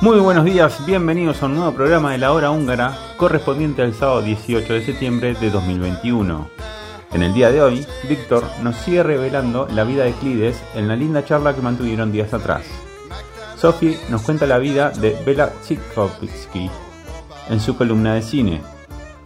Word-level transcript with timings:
Muy 0.00 0.18
buenos 0.18 0.46
días, 0.46 0.86
bienvenidos 0.86 1.42
a 1.42 1.46
un 1.46 1.56
nuevo 1.56 1.72
programa 1.72 2.12
de 2.12 2.18
la 2.18 2.32
hora 2.32 2.50
húngara 2.50 2.96
correspondiente 3.18 3.82
al 3.82 3.92
sábado 3.92 4.22
18 4.22 4.72
de 4.72 4.82
septiembre 4.82 5.34
de 5.34 5.50
2021. 5.50 6.48
En 7.12 7.24
el 7.24 7.34
día 7.34 7.50
de 7.50 7.60
hoy, 7.60 7.86
Víctor 8.08 8.44
nos 8.62 8.76
sigue 8.76 9.02
revelando 9.02 9.66
la 9.72 9.82
vida 9.82 10.04
de 10.04 10.12
Clides 10.12 10.62
en 10.74 10.86
la 10.86 10.94
linda 10.94 11.24
charla 11.24 11.54
que 11.54 11.60
mantuvieron 11.60 12.12
días 12.12 12.32
atrás. 12.32 12.62
Sophie 13.56 13.98
nos 14.08 14.22
cuenta 14.22 14.46
la 14.46 14.58
vida 14.58 14.90
de 14.90 15.20
Bela 15.26 15.52
Tchaikovsky 15.62 16.70
en 17.48 17.60
su 17.60 17.76
columna 17.76 18.14
de 18.14 18.22
cine. 18.22 18.62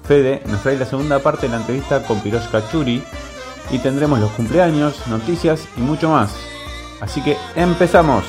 Fede 0.02 0.42
nos 0.46 0.62
trae 0.62 0.78
la 0.78 0.86
segunda 0.86 1.18
parte 1.18 1.42
de 1.42 1.52
la 1.52 1.60
entrevista 1.60 2.02
con 2.02 2.20
Piroshka 2.20 2.66
Churi 2.70 3.02
y 3.70 3.78
tendremos 3.78 4.18
los 4.18 4.30
cumpleaños, 4.32 5.06
noticias 5.06 5.68
y 5.76 5.80
mucho 5.80 6.08
más. 6.10 6.34
Así 7.00 7.22
que 7.22 7.36
empezamos. 7.54 8.24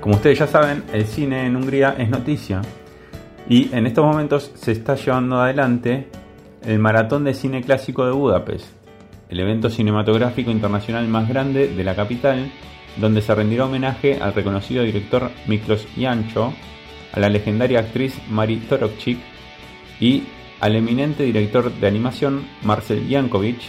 Como 0.00 0.16
ustedes 0.16 0.38
ya 0.38 0.46
saben, 0.46 0.84
el 0.92 1.06
cine 1.06 1.46
en 1.46 1.56
Hungría 1.56 1.94
es 1.98 2.10
noticia 2.10 2.60
y 3.48 3.74
en 3.74 3.86
estos 3.86 4.04
momentos 4.04 4.52
se 4.54 4.72
está 4.72 4.96
llevando 4.96 5.40
adelante 5.40 6.08
el 6.62 6.78
Maratón 6.78 7.24
de 7.24 7.32
Cine 7.32 7.62
Clásico 7.62 8.04
de 8.04 8.12
Budapest, 8.12 8.66
el 9.30 9.40
evento 9.40 9.70
cinematográfico 9.70 10.50
internacional 10.50 11.08
más 11.08 11.26
grande 11.26 11.68
de 11.68 11.84
la 11.84 11.94
capital, 11.94 12.50
donde 12.96 13.22
se 13.22 13.34
rendirá 13.34 13.66
homenaje 13.66 14.18
al 14.20 14.34
reconocido 14.34 14.82
director 14.82 15.30
Miklos 15.46 15.86
Jancho, 15.98 16.52
a 17.12 17.20
la 17.20 17.28
legendaria 17.28 17.80
actriz 17.80 18.16
Mari 18.28 18.56
Torokchik 18.56 19.18
y 20.00 20.24
al 20.60 20.76
eminente 20.76 21.22
director 21.24 21.72
de 21.72 21.86
animación 21.86 22.46
Marcel 22.62 23.06
Jankovic, 23.08 23.60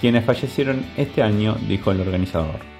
quienes 0.00 0.24
fallecieron 0.24 0.84
este 0.96 1.22
año, 1.22 1.56
dijo 1.68 1.90
el 1.92 2.00
organizador. 2.00 2.73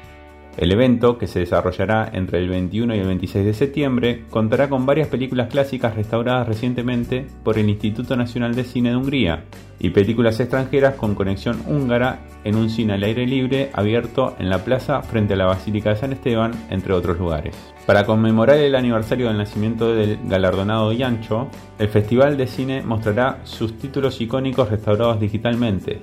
El 0.56 0.70
evento, 0.70 1.18
que 1.18 1.26
se 1.26 1.40
desarrollará 1.40 2.08
entre 2.12 2.38
el 2.38 2.48
21 2.48 2.94
y 2.94 2.98
el 3.00 3.06
26 3.06 3.44
de 3.44 3.54
septiembre, 3.54 4.24
contará 4.30 4.68
con 4.68 4.86
varias 4.86 5.08
películas 5.08 5.48
clásicas 5.48 5.96
restauradas 5.96 6.46
recientemente 6.46 7.26
por 7.42 7.58
el 7.58 7.68
Instituto 7.68 8.16
Nacional 8.16 8.54
de 8.54 8.62
Cine 8.62 8.90
de 8.90 8.96
Hungría 8.96 9.44
y 9.80 9.90
películas 9.90 10.38
extranjeras 10.38 10.94
con 10.94 11.16
conexión 11.16 11.60
húngara 11.66 12.20
en 12.44 12.54
un 12.54 12.70
cine 12.70 12.94
al 12.94 13.02
aire 13.02 13.26
libre 13.26 13.70
abierto 13.72 14.36
en 14.38 14.48
la 14.48 14.64
plaza 14.64 15.02
frente 15.02 15.34
a 15.34 15.36
la 15.36 15.46
Basílica 15.46 15.90
de 15.90 15.96
San 15.96 16.12
Esteban, 16.12 16.52
entre 16.70 16.92
otros 16.92 17.18
lugares. 17.18 17.56
Para 17.84 18.06
conmemorar 18.06 18.58
el 18.58 18.76
aniversario 18.76 19.26
del 19.26 19.38
nacimiento 19.38 19.92
del 19.92 20.18
galardonado 20.24 20.92
Yancho, 20.92 21.48
el 21.80 21.88
Festival 21.88 22.36
de 22.36 22.46
Cine 22.46 22.82
mostrará 22.82 23.40
sus 23.42 23.76
títulos 23.76 24.20
icónicos 24.20 24.70
restaurados 24.70 25.18
digitalmente: 25.18 26.00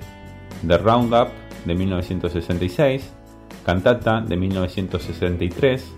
The 0.66 0.76
Roundup 0.76 1.28
de 1.64 1.74
1966, 1.74 3.12
Cantata 3.64 4.20
de 4.20 4.36
1963, 4.36 5.94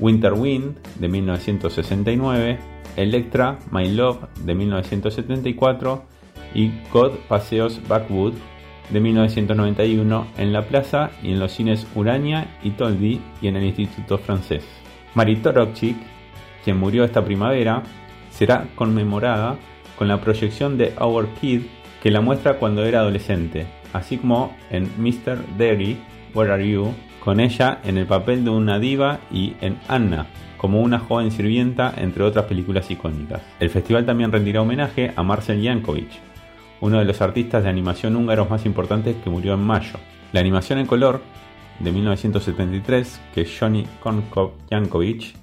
Winter 0.00 0.32
Wind 0.32 0.76
de 0.98 1.08
1969, 1.08 2.58
Electra, 2.96 3.58
My 3.70 3.88
Love 3.88 4.26
de 4.44 4.54
1974 4.54 6.04
y 6.54 6.70
God 6.92 7.12
Paseos 7.28 7.80
Backwood 7.86 8.34
de 8.90 9.00
1991 9.00 10.26
en 10.38 10.52
la 10.52 10.66
plaza 10.66 11.10
y 11.22 11.32
en 11.32 11.40
los 11.40 11.52
cines 11.52 11.86
Urania 11.94 12.58
y 12.62 12.70
Tolby 12.70 13.20
y 13.42 13.48
en 13.48 13.56
el 13.56 13.64
Instituto 13.64 14.18
Francés. 14.18 14.64
Marie 15.14 15.36
Torokchik, 15.36 15.96
quien 16.64 16.78
murió 16.78 17.04
esta 17.04 17.24
primavera, 17.24 17.82
será 18.30 18.68
conmemorada 18.74 19.56
con 19.98 20.08
la 20.08 20.20
proyección 20.20 20.78
de 20.78 20.94
Our 21.00 21.28
Kid 21.40 21.62
que 22.02 22.10
la 22.10 22.20
muestra 22.20 22.58
cuando 22.58 22.84
era 22.84 23.00
adolescente, 23.00 23.66
así 23.92 24.18
como 24.18 24.54
en 24.70 24.90
Mr. 24.98 25.38
Derry 25.56 25.98
Con 27.20 27.40
ella 27.40 27.80
en 27.82 27.96
el 27.96 28.06
papel 28.06 28.44
de 28.44 28.50
una 28.50 28.78
diva 28.78 29.20
y 29.32 29.54
en 29.62 29.78
Anna, 29.88 30.26
como 30.58 30.82
una 30.82 30.98
joven 30.98 31.30
sirvienta, 31.30 31.94
entre 31.96 32.24
otras 32.24 32.44
películas 32.44 32.90
icónicas. 32.90 33.40
El 33.58 33.70
festival 33.70 34.04
también 34.04 34.30
rendirá 34.30 34.60
homenaje 34.60 35.14
a 35.16 35.22
Marcel 35.22 35.64
Jankovic, 35.64 36.10
uno 36.82 36.98
de 36.98 37.06
los 37.06 37.22
artistas 37.22 37.64
de 37.64 37.70
animación 37.70 38.16
húngaros 38.16 38.50
más 38.50 38.66
importantes 38.66 39.16
que 39.24 39.30
murió 39.30 39.54
en 39.54 39.60
mayo. 39.60 39.98
La 40.32 40.40
animación 40.40 40.78
en 40.78 40.86
color 40.86 41.22
de 41.78 41.90
1973 41.90 43.20
que 43.34 43.46
Johnny 43.46 43.86
Konkov 44.00 44.52
Jankovic 44.70 45.34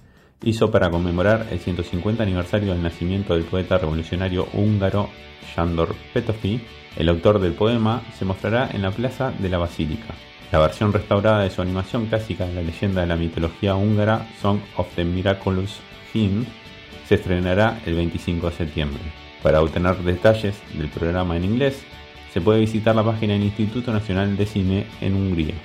hizo 0.43 0.69
para 0.69 0.91
conmemorar 0.91 1.47
el 1.49 1.57
150 1.57 2.21
aniversario 2.21 2.71
del 2.71 2.83
nacimiento 2.83 3.33
del 3.33 3.45
poeta 3.45 3.79
revolucionario 3.79 4.47
húngaro 4.53 5.09
Sándor 5.55 5.95
Petofi, 6.13 6.61
el 6.97 7.09
autor 7.09 7.39
del 7.39 7.53
poema, 7.53 8.03
se 8.17 8.25
mostrará 8.25 8.69
en 8.71 8.83
la 8.83 8.91
plaza 8.91 9.31
de 9.31 9.49
la 9.49 9.57
Basílica. 9.57 10.13
La 10.53 10.59
versión 10.59 10.93
restaurada 10.93 11.39
de 11.39 11.49
su 11.49 11.63
animación 11.63 12.05
clásica 12.05 12.45
de 12.45 12.53
la 12.53 12.61
leyenda 12.61 13.01
de 13.01 13.07
la 13.07 13.15
mitología 13.15 13.73
húngara 13.73 14.27
Song 14.39 14.59
of 14.77 14.85
the 14.93 15.03
Miraculous 15.03 15.79
Fiend 16.11 16.45
se 17.07 17.15
estrenará 17.15 17.81
el 17.87 17.95
25 17.95 18.51
de 18.51 18.55
septiembre. 18.55 19.01
Para 19.41 19.63
obtener 19.63 19.97
detalles 20.03 20.55
del 20.75 20.89
programa 20.89 21.35
en 21.37 21.45
inglés, 21.45 21.83
se 22.31 22.39
puede 22.39 22.59
visitar 22.59 22.95
la 22.95 23.03
página 23.03 23.33
del 23.33 23.41
Instituto 23.41 23.91
Nacional 23.91 24.37
de 24.37 24.45
Cine 24.45 24.85
en 25.01 25.15
Hungría. 25.15 25.55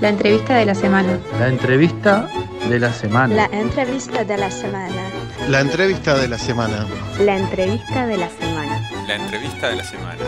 La 0.00 0.10
entrevista 0.10 0.54
de 0.58 0.66
la 0.66 0.76
semana. 0.76 1.18
La 1.40 1.48
entrevista 1.48 2.28
de 2.68 2.78
la 2.78 2.92
semana. 2.92 3.34
La 3.34 3.44
entrevista 3.58 4.24
de 4.24 4.36
la 4.36 4.50
semana. 4.50 5.02
La 5.48 5.60
entrevista 5.60 6.14
de 6.16 6.28
la 6.28 6.38
semana. 6.38 6.86
La 7.20 7.36
entrevista 7.36 8.06
de 8.06 8.16
la 8.16 8.28
semana. 8.30 8.90
La 9.06 9.14
entrevista 9.16 9.68
de 9.68 9.76
la 9.76 9.84
semana. 9.84 10.18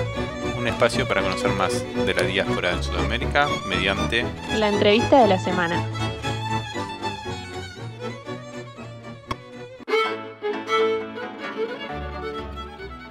Un 0.58 0.66
espacio 0.69 1.06
para 1.08 1.22
conocer 1.22 1.50
más 1.52 1.72
de 2.05 2.14
la 2.14 2.22
diáspora 2.22 2.72
en 2.72 2.82
Sudamérica 2.82 3.49
mediante 3.69 4.25
La 4.58 4.69
entrevista 4.69 5.22
de 5.22 5.28
la 5.28 5.38
semana. 5.38 5.82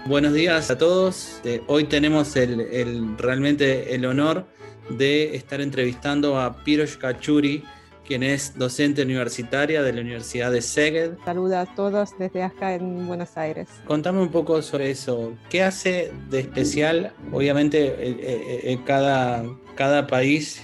Buenos 0.05 0.33
días 0.33 0.69
a 0.69 0.77
todos. 0.77 1.39
Eh, 1.43 1.61
hoy 1.67 1.85
tenemos 1.85 2.35
el, 2.35 2.59
el- 2.61 3.17
realmente 3.17 3.95
el 3.95 4.05
honor 4.05 4.45
de 4.89 5.35
estar 5.35 5.61
entrevistando 5.61 6.39
a 6.39 6.63
Piroshka 6.63 7.19
Churi, 7.19 7.63
quien 8.05 8.23
es 8.23 8.57
docente 8.57 9.01
universitaria 9.01 9.81
de 9.81 9.93
la 9.93 10.01
Universidad 10.01 10.51
de 10.51 10.61
Szeged. 10.61 11.13
Saluda 11.25 11.61
a 11.61 11.75
todos 11.75 12.17
desde 12.17 12.43
acá 12.43 12.75
en 12.75 13.07
Buenos 13.07 13.35
Aires. 13.37 13.67
Contame 13.85 14.21
un 14.21 14.29
poco 14.29 14.61
sobre 14.61 14.91
eso. 14.91 15.33
¿Qué 15.49 15.63
hace 15.63 16.11
de 16.29 16.39
especial? 16.39 17.13
Obviamente, 17.31 17.87
eh, 17.87 17.95
eh, 17.99 18.59
eh, 18.63 18.79
cada, 18.85 19.43
cada 19.75 20.07
país, 20.07 20.61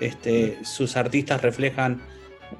este, 0.00 0.58
sus 0.64 0.96
artistas 0.96 1.42
reflejan 1.42 2.02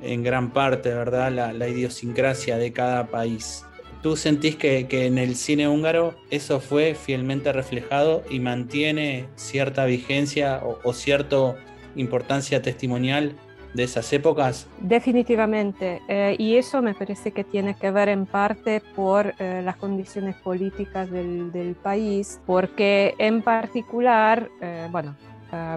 en 0.02 0.22
gran 0.22 0.52
parte, 0.52 0.90
¿verdad?, 0.90 1.32
la, 1.32 1.52
la 1.52 1.68
idiosincrasia 1.68 2.58
de 2.58 2.72
cada 2.72 3.08
país. 3.08 3.64
¿Tú 4.02 4.16
sentís 4.16 4.56
que, 4.56 4.86
que 4.86 5.06
en 5.06 5.18
el 5.18 5.36
cine 5.36 5.68
húngaro 5.68 6.14
eso 6.30 6.60
fue 6.60 6.94
fielmente 6.94 7.52
reflejado 7.52 8.22
y 8.30 8.40
mantiene 8.40 9.28
cierta 9.36 9.84
vigencia 9.84 10.60
o, 10.64 10.78
o 10.84 10.94
cierta 10.94 11.56
importancia 11.96 12.62
testimonial 12.62 13.34
de 13.74 13.84
esas 13.84 14.12
épocas? 14.12 14.66
Definitivamente, 14.80 16.02
eh, 16.08 16.36
y 16.38 16.56
eso 16.56 16.82
me 16.82 16.94
parece 16.94 17.32
que 17.32 17.44
tiene 17.44 17.74
que 17.74 17.90
ver 17.90 18.08
en 18.08 18.26
parte 18.26 18.82
por 18.94 19.34
eh, 19.38 19.62
las 19.64 19.76
condiciones 19.76 20.36
políticas 20.36 21.10
del, 21.10 21.76
país, 21.82 22.40
porque 22.46 23.14
en 23.18 23.42
particular, 23.42 24.48
eh, 24.60 24.88
bueno, 24.90 25.16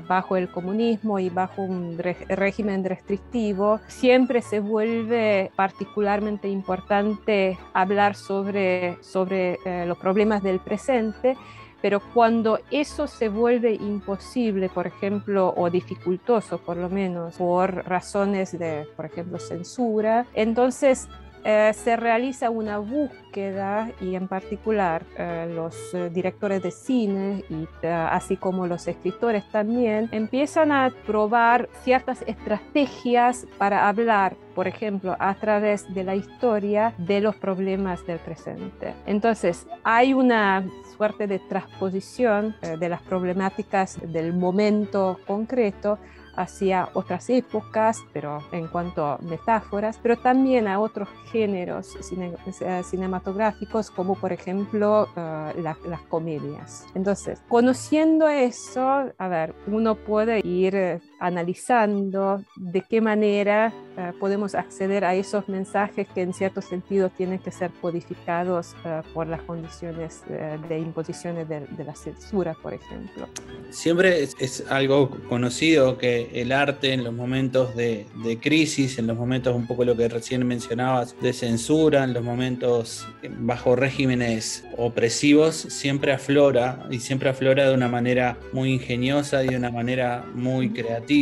bajo 0.07 0.37
el 0.37 0.51
comunismo 0.51 1.17
y 1.17 1.29
bajo 1.29 1.63
un 1.63 1.97
régimen 1.97 2.83
restrictivo, 2.83 3.79
siempre 3.87 4.43
se 4.43 4.59
vuelve 4.59 5.51
particularmente 5.55 6.47
importante 6.47 7.57
hablar 7.73 8.15
sobre, 8.15 8.97
sobre 9.01 9.57
los 9.87 9.97
problemas 9.97 10.43
del 10.43 10.59
presente 10.59 11.35
pero 11.83 11.99
cuando 11.99 12.59
eso 12.71 13.07
se 13.07 13.27
vuelve 13.27 13.73
imposible, 13.73 14.69
por 14.69 14.87
ejemplo, 14.87 15.53
o 15.57 15.69
dificultoso 15.69 16.57
por 16.59 16.77
lo 16.77 16.87
menos, 16.87 17.35
por 17.35 17.85
razones 17.85 18.57
de, 18.57 18.87
por 18.95 19.03
ejemplo, 19.03 19.37
censura, 19.37 20.25
entonces 20.33 21.09
eh, 21.45 21.73
se 21.73 21.97
realiza 21.97 22.49
una 22.49 22.77
búsqueda 22.77 23.91
y 23.99 24.15
en 24.15 24.29
particular 24.29 25.05
eh, 25.17 25.51
los 25.53 25.93
eh, 25.93 26.09
directores 26.09 26.63
de 26.63 26.71
cine 26.71 27.43
y 27.49 27.67
así 27.85 28.37
como 28.37 28.65
los 28.65 28.87
escritores 28.87 29.43
también 29.51 30.07
empiezan 30.13 30.71
a 30.71 30.93
probar 31.05 31.67
ciertas 31.83 32.23
estrategias 32.27 33.45
para 33.57 33.89
hablar 33.89 34.37
por 34.53 34.67
ejemplo, 34.67 35.15
a 35.17 35.33
través 35.33 35.91
de 35.95 36.03
la 36.03 36.15
historia 36.15 36.93
de 36.99 37.21
los 37.21 37.35
problemas 37.35 38.05
del 38.05 38.19
presente. 38.19 38.93
Entonces, 39.07 39.65
hay 39.83 40.13
una 40.13 40.63
suerte 40.95 41.25
de 41.25 41.39
transposición 41.39 42.55
de 42.61 42.87
las 42.87 43.01
problemáticas 43.01 43.99
del 44.05 44.31
momento 44.31 45.17
concreto 45.25 45.97
hacia 46.35 46.89
otras 46.93 47.29
épocas, 47.29 47.99
pero 48.11 48.39
en 48.51 48.67
cuanto 48.67 49.05
a 49.05 49.17
metáforas, 49.19 49.99
pero 50.01 50.17
también 50.17 50.67
a 50.67 50.79
otros 50.79 51.09
géneros 51.31 51.97
cinematográficos 52.83 53.91
como 53.91 54.15
por 54.15 54.31
ejemplo 54.31 55.07
eh, 55.15 55.63
las 55.63 56.01
comedias. 56.09 56.85
Entonces, 56.95 57.41
conociendo 57.47 58.27
eso, 58.27 59.11
a 59.17 59.27
ver, 59.27 59.53
uno 59.67 59.95
puede 59.95 60.39
ir 60.45 60.75
eh, 60.75 61.01
analizando 61.23 62.43
de 62.57 62.81
qué 62.81 62.99
manera 62.99 63.73
podemos 64.19 64.55
acceder 64.55 65.05
a 65.05 65.15
esos 65.15 65.47
mensajes 65.47 66.07
que 66.13 66.21
en 66.21 66.33
cierto 66.33 66.61
sentido 66.61 67.09
tienen 67.09 67.39
que 67.39 67.51
ser 67.51 67.71
codificados 67.79 68.75
por 69.13 69.27
las 69.27 69.41
condiciones 69.43 70.23
de 70.67 70.79
imposiciones 70.79 71.47
de, 71.47 71.83
la 71.85 71.95
censura, 71.95 72.55
por 72.61 72.73
ejemplo. 72.73 73.27
Siempre 73.69 74.23
es 74.23 74.63
algo 74.69 75.09
conocido 75.29 75.97
que 75.97 76.29
el 76.33 76.51
arte 76.51 76.93
en 76.93 77.03
los 77.03 77.13
momentos 77.13 77.75
de, 77.75 78.05
crisis, 78.41 78.97
en 78.99 79.07
los 79.07 79.17
momentos 79.17 79.55
un 79.55 79.67
poco 79.67 79.85
lo 79.85 79.95
que 79.95 80.09
recién 80.09 80.45
mencionabas 80.45 81.15
de 81.21 81.31
censura, 81.31 82.03
en 82.03 82.13
los 82.13 82.23
momentos 82.23 83.07
bajo 83.39 83.75
regímenes 83.75 84.65
opresivos, 84.77 85.55
siempre 85.55 86.11
aflora 86.11 86.85
y 86.89 86.99
siempre 86.99 87.29
aflora 87.29 87.69
de 87.69 87.75
una 87.75 87.87
manera 87.87 88.37
muy 88.51 88.73
ingeniosa 88.73 89.43
y 89.43 89.49
de 89.49 89.57
una 89.57 89.71
manera 89.71 90.25
muy 90.33 90.69
creativa. 90.69 91.12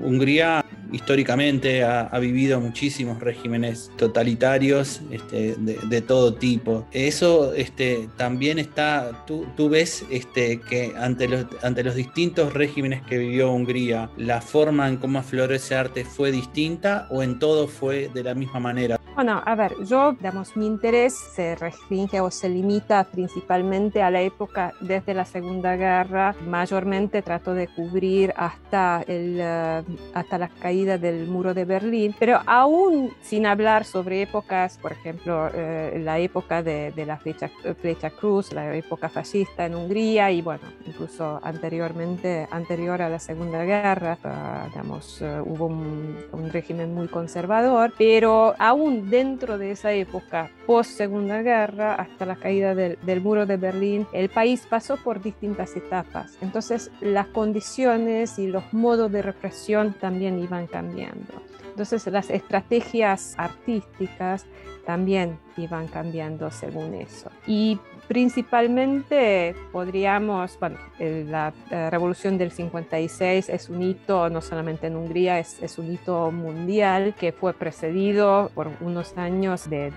Hungría 0.00 0.64
históricamente 0.92 1.84
ha, 1.84 2.18
vivido 2.20 2.60
muchísimos 2.60 3.20
regímenes 3.20 3.90
totalitarios 3.96 5.00
este, 5.10 5.54
de, 5.56 6.00
todo 6.02 6.34
tipo. 6.34 6.86
Eso 6.92 7.54
este, 7.54 8.08
también 8.16 8.58
está, 8.58 9.24
tú, 9.26 9.46
tú 9.56 9.70
ves 9.70 10.04
este, 10.10 10.60
que 10.60 10.92
ante 10.98 11.28
los, 11.28 11.46
ante 11.62 11.82
los 11.82 11.94
distintos 11.94 12.52
regímenes 12.52 13.02
que 13.02 13.16
vivió 13.18 13.50
Hungría, 13.52 14.10
la 14.16 14.40
forma 14.40 14.88
en 14.88 14.96
cómo 14.96 15.18
afloró 15.18 15.54
ese 15.54 15.74
arte 15.74 16.04
fue 16.04 16.30
distinta 16.30 17.06
o 17.10 17.22
en 17.22 17.38
todo 17.38 17.68
fue 17.68 18.10
de 18.12 18.22
la 18.22 18.34
misma 18.34 18.60
manera? 18.60 19.00
Bueno, 19.14 19.42
a 19.44 19.54
ver, 19.54 19.74
yo, 19.84 20.12
digamos, 20.12 20.56
mi 20.56 20.66
interés 20.66 21.14
se 21.14 21.54
restringe 21.54 22.20
o 22.20 22.30
se 22.30 22.48
limita 22.48 23.04
principalmente 23.04 24.02
a 24.02 24.10
la 24.10 24.22
época 24.22 24.72
desde 24.80 25.12
la 25.12 25.26
Segunda 25.26 25.76
Guerra. 25.76 26.34
Mayormente 26.46 27.20
trato 27.20 27.52
de 27.52 27.68
cubrir 27.68 28.32
hasta, 28.36 29.02
el, 29.06 29.36
eh, 29.38 29.82
hasta 30.14 30.38
la 30.38 30.48
caída 30.48 30.79
del 30.84 31.26
muro 31.26 31.54
de 31.54 31.64
Berlín, 31.64 32.14
pero 32.18 32.40
aún 32.46 33.12
sin 33.20 33.46
hablar 33.46 33.84
sobre 33.84 34.22
épocas, 34.22 34.78
por 34.78 34.92
ejemplo, 34.92 35.48
eh, 35.54 36.00
la 36.02 36.18
época 36.18 36.62
de, 36.62 36.92
de 36.92 37.06
la 37.06 37.16
flecha, 37.16 37.50
flecha, 37.80 38.10
cruz, 38.10 38.52
la 38.52 38.74
época 38.74 39.08
fascista 39.08 39.66
en 39.66 39.74
Hungría 39.74 40.30
y, 40.30 40.42
bueno, 40.42 40.62
incluso 40.86 41.40
anteriormente, 41.42 42.46
anterior 42.50 43.02
a 43.02 43.08
la 43.08 43.18
Segunda 43.18 43.64
Guerra, 43.64 44.18
uh, 44.24 44.68
digamos, 44.68 45.20
uh, 45.20 45.42
hubo 45.44 45.66
un, 45.66 46.16
un 46.32 46.50
régimen 46.50 46.94
muy 46.94 47.08
conservador, 47.08 47.92
pero 47.96 48.54
aún 48.58 49.10
dentro 49.10 49.58
de 49.58 49.72
esa 49.72 49.92
época, 49.92 50.50
post 50.66 50.90
Segunda 50.92 51.42
Guerra, 51.42 51.94
hasta 51.94 52.26
la 52.26 52.36
caída 52.36 52.74
del, 52.74 52.98
del, 53.02 53.20
muro 53.20 53.46
de 53.46 53.56
Berlín, 53.56 54.06
el 54.12 54.28
país 54.28 54.66
pasó 54.68 54.96
por 54.96 55.22
distintas 55.22 55.76
etapas. 55.76 56.38
Entonces, 56.40 56.90
las 57.00 57.26
condiciones 57.28 58.38
y 58.38 58.46
los 58.46 58.72
modos 58.72 59.10
de 59.12 59.22
represión 59.22 59.94
también 59.94 60.38
iban 60.38 60.66
cambiando. 60.70 61.42
Entonces, 61.68 62.06
las 62.06 62.30
estrategias 62.30 63.34
artísticas 63.36 64.46
también 64.84 65.38
iban 65.56 65.86
cambiando 65.88 66.50
según 66.50 66.94
eso. 66.94 67.30
Y 67.46 67.78
Principalmente 68.10 69.54
podríamos, 69.70 70.58
bueno, 70.58 70.78
la, 70.98 71.52
revolución 71.70 72.38
del 72.38 72.50
56 72.50 73.48
es 73.48 73.68
un 73.68 73.82
hito 73.82 74.28
no 74.28 74.40
solamente 74.40 74.88
en 74.88 74.96
Hungría, 74.96 75.38
es, 75.38 75.62
es 75.62 75.78
un 75.78 75.92
hito 75.92 76.32
mundial 76.32 77.14
que 77.14 77.30
fue 77.30 77.54
precedido 77.54 78.50
por 78.52 78.68
unos 78.80 79.16
años 79.16 79.70
de 79.70 79.92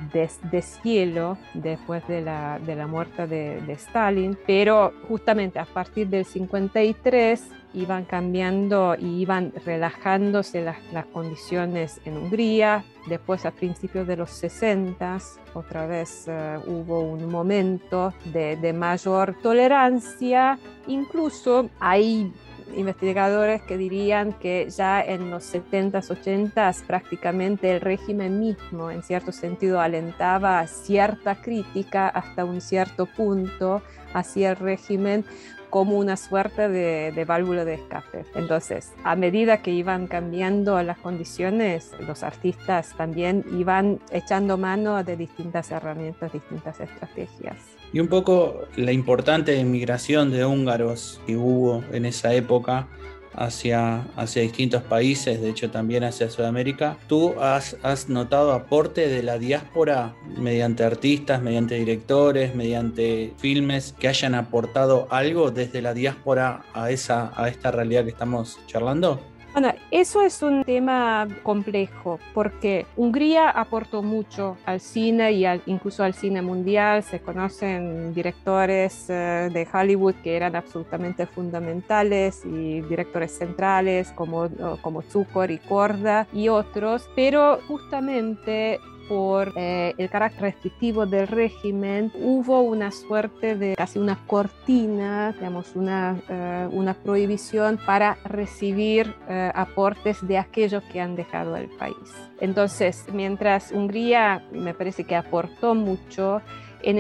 deshielo 0.52 1.40
después 1.56 2.08
de 2.08 2.22
la, 2.22 2.60
de 2.60 2.76
la 2.76 2.86
muerte 2.86 3.26
de, 3.26 3.60
de 3.62 3.74
Stalin, 3.74 4.38
pero 4.46 4.94
justamente 5.08 5.58
a 5.58 5.66
partir 5.66 6.08
del 6.08 6.26
53 6.26 7.50
iban 7.74 8.06
cambiando 8.06 8.96
y 8.98 9.22
iban 9.22 9.54
relajándose 9.66 10.62
las, 10.62 10.78
las, 10.92 11.06
condiciones 11.08 12.00
en 12.06 12.18
Hungría. 12.18 12.84
Después, 13.08 13.46
a 13.46 13.52
principios 13.52 14.08
de 14.08 14.18
los 14.18 14.30
60, 14.32 15.20
otra 15.54 15.86
vez 15.88 16.28
uh, 16.28 16.70
hubo 16.70 17.02
un 17.02 17.30
momento 17.30 18.14
de, 18.26 18.56
de, 18.56 18.74
mayor 18.74 19.36
tolerancia. 19.42 20.58
Incluso 20.88 21.70
hay 21.80 22.32
investigadores 22.76 23.62
que 23.64 23.78
dirían 23.78 24.34
que 24.34 24.70
ya 24.70 25.02
en 25.02 25.30
los 25.30 25.54
70s, 25.54 26.10
80s 26.10 26.84
prácticamente 26.86 27.72
el 27.72 27.82
régimen 27.82 28.40
mismo 28.40 28.90
en 28.90 29.04
cierto 29.04 29.32
sentido 29.32 29.80
alentaba 29.80 30.66
cierta 30.68 31.36
crítica 31.36 32.08
hasta 32.08 32.46
un 32.46 32.62
cierto 32.62 33.06
punto 33.06 33.82
hacia 34.14 34.52
el 34.52 34.56
régimen 34.58 35.26
como 35.74 35.98
una 35.98 36.18
suerte 36.18 36.70
de, 36.70 37.26
válvula 37.26 37.66
de 37.66 37.74
escape. 37.74 38.26
Entonces, 38.36 38.94
a 39.04 39.16
medida 39.16 39.64
que 39.64 39.72
iban 39.72 40.06
cambiando 40.06 40.80
las 40.84 41.00
condiciones, 41.00 41.90
los 42.08 42.22
artistas 42.22 42.94
también 42.96 43.44
iban 43.58 44.00
echando 44.12 44.60
mano 44.60 45.04
de 45.04 45.18
distintas 45.18 45.72
herramientas, 45.72 46.32
distintas 46.32 46.80
estrategias. 46.80 47.56
Y 47.92 48.00
un 48.00 48.08
poco 48.08 48.66
la 48.76 48.92
importante 48.92 49.56
inmigración 49.56 50.30
de 50.30 50.46
húngaros 50.46 51.20
que 51.26 51.38
hubo 51.38 51.84
en 51.92 52.06
esa 52.06 52.36
época 52.36 52.88
hacia, 53.36 54.02
hacia 54.16 54.42
distintos 54.42 54.84
países, 54.84 55.42
de 55.42 55.50
hecho 55.50 55.72
también 55.72 56.04
hacia 56.04 56.30
Sudamérica. 56.30 56.98
¿Tú 57.08 57.36
has, 57.40 57.78
has 57.84 58.10
notado 58.10 58.54
aporte 58.54 59.08
de 59.08 59.24
la 59.24 59.38
diáspora 59.38 60.16
mediante 60.38 60.84
artistas, 60.84 61.42
mediante 61.42 61.76
directores, 61.76 62.56
mediante 62.56 63.34
filmes 63.38 63.94
que 64.00 64.08
hayan 64.08 64.36
aportado 64.36 65.08
algo 65.10 65.52
desde 65.52 65.82
la 65.82 65.94
diáspora 65.94 66.64
a, 66.74 66.92
esa, 66.92 67.32
a 67.36 67.50
esta 67.50 67.72
realidad 67.72 68.04
que 68.04 68.12
estamos 68.12 68.60
charlando? 68.68 69.20
Bueno, 69.54 69.72
eso 69.92 70.24
es 70.24 70.42
un 70.42 70.64
tema 70.64 71.28
complejo 71.44 72.20
porque 72.34 72.88
Hungría 72.96 73.52
aportó 73.52 74.02
mucho 74.02 74.58
al 74.66 74.80
cine 74.80 75.32
y 75.34 75.46
incluso 75.68 76.04
al 76.04 76.16
cine 76.16 76.42
mundial. 76.42 77.04
Se 77.04 77.20
conocen 77.20 78.16
directores 78.16 79.06
eh, 79.10 79.52
de 79.54 79.68
Hollywood 79.72 80.16
que 80.24 80.36
eran 80.36 80.56
absolutamente 80.56 81.28
fundamentales 81.28 82.44
y 82.46 82.82
directores 82.82 83.32
centrales 83.38 84.12
como, 84.14 84.50
como 84.82 85.04
Zucker 85.04 85.52
y 85.52 85.60
Korda 85.60 86.28
y 86.34 86.50
otros, 86.50 87.08
pero 87.16 87.60
justamente 87.68 88.80
por 89.08 89.54
eh, 89.56 89.94
el 89.98 90.10
carácter 90.10 90.42
restrictivo 90.44 91.06
del 91.06 91.28
régimen, 91.28 92.12
hubo 92.16 92.62
una 92.62 92.92
suerte 92.92 93.56
de 93.56 93.76
casi 93.76 94.00
una 94.00 94.20
cortina, 94.28 95.32
digamos, 95.34 95.76
una, 95.76 96.18
eh, 96.30 96.68
una 96.72 96.94
prohibición 96.94 97.80
para 97.86 98.18
recibir 98.26 99.16
eh, 99.30 99.52
aportes 99.54 100.26
de 100.28 100.38
aquellos 100.38 100.84
que 100.84 101.02
han 101.02 101.16
dejado 101.16 101.56
el 101.56 101.70
país. 101.70 101.96
Entonces, 102.40 103.06
mientras 103.14 103.72
Hungría 103.72 104.44
me 104.52 104.74
parece 104.74 105.04
que 105.04 105.16
aportó 105.16 105.76
mucho, 105.76 106.42
en, 106.86 107.00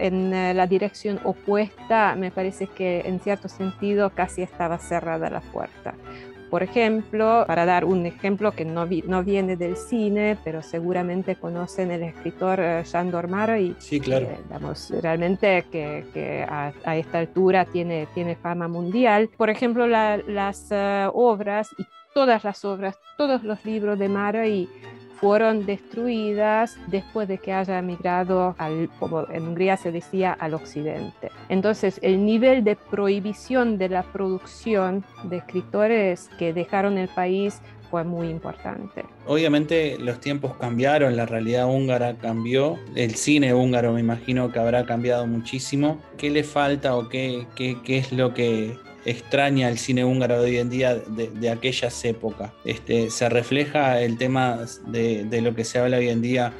en, 0.00 0.56
la 0.56 0.66
dirección 0.66 1.20
opuesta, 1.22 2.16
me 2.16 2.32
parece 2.32 2.66
que 2.66 3.02
en 3.06 3.20
cierto 3.20 3.48
sentido 3.48 4.10
casi 4.10 4.42
estaba 4.42 4.78
cerrada 4.78 5.30
la 5.30 5.40
puerta 5.40 5.94
Por 6.50 6.62
ejemplo, 6.62 7.44
para 7.46 7.64
dar 7.64 7.84
un 7.84 8.06
ejemplo 8.06 8.52
que 8.52 8.64
no, 8.64 8.86
no 9.06 9.24
viene 9.24 9.56
del 9.56 9.76
cine, 9.76 10.38
pero 10.44 10.62
seguramente 10.62 11.36
conocen 11.36 11.90
el 11.90 12.02
escritor 12.02 12.60
Shandor 12.84 13.28
Mary. 13.28 13.74
Sí, 13.78 14.00
claro. 14.00 14.26
Eh, 14.26 15.00
realmente 15.00 15.64
que, 15.70 16.04
que 16.14 16.42
a, 16.48 16.72
a, 16.84 16.96
esta 16.96 17.18
altura 17.18 17.64
tiene, 17.64 18.06
tiene 18.14 18.36
fama 18.36 18.68
mundial. 18.68 19.30
Por 19.36 19.50
ejemplo, 19.50 19.86
la, 19.86 20.18
las 20.18 20.70
uh, 20.70 21.10
obras 21.12 21.68
y 21.78 21.84
todas 22.14 22.44
las 22.44 22.64
obras, 22.64 22.98
todos 23.18 23.42
los 23.42 23.64
libros 23.64 23.98
de 23.98 24.08
Mary 24.08 24.68
fueron 25.20 25.66
destruidas 25.66 26.76
después 26.88 27.28
de 27.28 27.38
que 27.38 27.52
haya 27.52 27.80
migrado, 27.82 28.54
al, 28.58 28.90
como 28.98 29.28
en 29.30 29.48
Hungría 29.48 29.76
se 29.76 29.92
decía, 29.92 30.32
al 30.32 30.54
occidente. 30.54 31.30
Entonces, 31.48 31.98
el 32.02 32.24
nivel 32.24 32.64
de 32.64 32.76
prohibición 32.76 33.78
de 33.78 33.88
la 33.88 34.02
producción 34.02 35.04
de 35.24 35.38
escritores 35.38 36.28
que 36.38 36.52
dejaron 36.52 36.98
el 36.98 37.08
país 37.08 37.60
fue 37.90 38.04
muy 38.04 38.28
importante. 38.28 39.04
Obviamente 39.26 39.96
los 39.98 40.20
tiempos 40.20 40.56
cambiaron, 40.56 41.16
la 41.16 41.24
realidad 41.24 41.66
húngara 41.66 42.14
cambió, 42.14 42.78
el 42.94 43.14
cine 43.14 43.54
húngaro 43.54 43.92
me 43.92 44.00
imagino 44.00 44.50
que 44.50 44.58
habrá 44.58 44.84
cambiado 44.86 45.26
muchísimo. 45.26 46.00
¿Qué 46.18 46.30
le 46.30 46.42
falta 46.42 46.96
o 46.96 47.08
qué, 47.08 47.46
qué, 47.54 47.76
qué 47.84 47.98
es 47.98 48.12
lo 48.12 48.34
que 48.34 48.76
extraña 49.06 49.68
el 49.68 49.78
cine 49.78 50.04
húngaro 50.04 50.42
de 50.42 50.50
hoy 50.50 50.58
en 50.58 50.68
día 50.68 50.96
de, 50.96 51.50
aquellas 51.50 52.04
épocas. 52.04 52.50
Este, 52.64 53.08
se 53.10 53.28
refleja 53.28 54.00
el 54.02 54.18
tema 54.18 54.58
de, 54.86 55.40
lo 55.40 55.54
que 55.54 55.64
se 55.64 55.78
habla 55.78 55.98
hoy 55.98 56.08
en 56.08 56.20
día 56.20 56.52